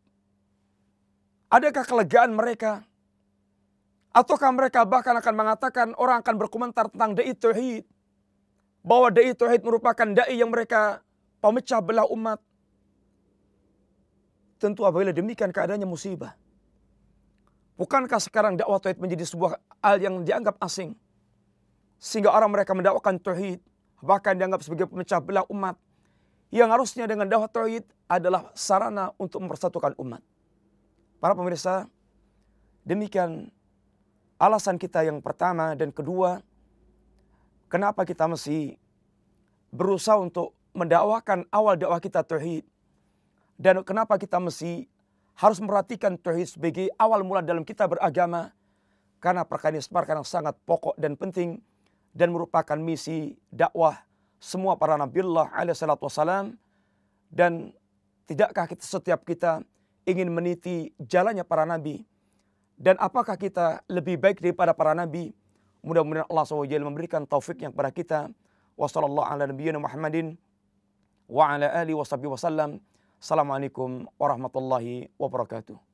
Adakah 1.52 1.84
kelegaan 1.84 2.32
mereka? 2.32 2.88
Ataukah 4.12 4.52
mereka 4.56 4.88
bahkan 4.88 5.16
akan 5.16 5.34
mengatakan 5.36 5.88
orang 6.00 6.24
akan 6.24 6.36
berkomentar 6.40 6.88
tentang 6.88 7.16
dai 7.16 7.36
tauhid? 7.36 7.84
Bahwa 8.82 9.12
dai 9.12 9.36
tauhid 9.36 9.62
merupakan 9.62 10.08
dai 10.08 10.36
yang 10.40 10.48
mereka 10.48 11.04
pemecah 11.44 11.84
belah 11.84 12.08
umat. 12.08 12.40
Tentu 14.62 14.86
apabila 14.88 15.12
demikian 15.12 15.50
keadaannya 15.50 15.90
musibah. 15.90 16.38
Bukankah 17.76 18.22
sekarang 18.22 18.62
dakwah 18.62 18.78
tauhid 18.78 19.02
menjadi 19.02 19.26
sebuah 19.26 19.58
hal 19.82 19.98
yang 19.98 20.22
dianggap 20.22 20.56
asing? 20.62 20.94
Sehingga 21.98 22.30
orang 22.30 22.54
mereka 22.54 22.78
mendakwakan 22.78 23.18
tauhid 23.18 23.58
bahkan 24.02 24.34
dianggap 24.36 24.66
sebagai 24.66 24.90
pemecah 24.90 25.22
belah 25.22 25.46
umat 25.48 25.78
yang 26.52 26.68
harusnya 26.68 27.08
dengan 27.08 27.30
dakwah 27.30 27.48
tauhid 27.48 27.88
adalah 28.12 28.52
sarana 28.58 29.16
untuk 29.16 29.40
mempersatukan 29.40 29.96
umat. 30.02 30.20
Para 31.22 31.32
pemirsa, 31.38 31.88
demikian 32.84 33.48
alasan 34.36 34.76
kita 34.76 35.06
yang 35.06 35.24
pertama 35.24 35.78
dan 35.80 35.96
kedua, 35.96 36.44
kenapa 37.72 38.04
kita 38.04 38.28
mesti 38.28 38.76
berusaha 39.72 40.20
untuk 40.20 40.52
mendakwakan 40.76 41.48
awal 41.54 41.80
dakwah 41.80 42.04
kita 42.04 42.26
tauhid 42.26 42.68
dan 43.56 43.80
kenapa 43.88 44.20
kita 44.20 44.42
mesti 44.42 44.92
harus 45.40 45.58
memperhatikan 45.64 46.20
tauhid 46.20 46.52
sebagai 46.52 46.92
awal 47.00 47.24
mula 47.24 47.40
dalam 47.40 47.64
kita 47.64 47.88
beragama 47.88 48.52
karena 49.24 49.48
perkara 49.48 49.78
ini 49.78 49.86
sangat 50.26 50.58
pokok 50.68 50.98
dan 51.00 51.16
penting 51.16 51.64
dan 52.12 52.36
merupakan 52.36 52.76
misi 52.76 53.36
dakwah 53.52 54.04
semua 54.42 54.76
para 54.76 55.00
nabiullah 55.00 55.52
alaihi 55.56 55.78
salatu 55.78 56.08
wassalam. 56.08 56.56
Dan 57.32 57.72
tidakkah 58.28 58.68
kita 58.68 58.84
setiap 58.84 59.24
kita 59.24 59.64
ingin 60.04 60.28
meniti 60.28 60.92
jalannya 61.00 61.48
para 61.48 61.64
nabi? 61.64 62.04
Dan 62.76 62.98
apakah 63.00 63.38
kita 63.38 63.86
lebih 63.88 64.20
baik 64.20 64.44
daripada 64.44 64.76
para 64.76 64.92
nabi? 64.92 65.32
Mudah-mudahan 65.82 66.28
Allah 66.30 66.46
SWT 66.46 66.82
memberikan 66.82 67.24
taufik 67.26 67.62
yang 67.62 67.72
kepada 67.74 67.92
kita. 67.94 68.20
Wa 68.76 68.90
sallallahu 68.90 69.26
ala 69.26 69.46
nabiyyina 69.48 69.78
Muhammadin 69.78 70.36
wa 71.30 71.46
warahmatullahi 74.18 75.14
wabarakatuh 75.22 75.91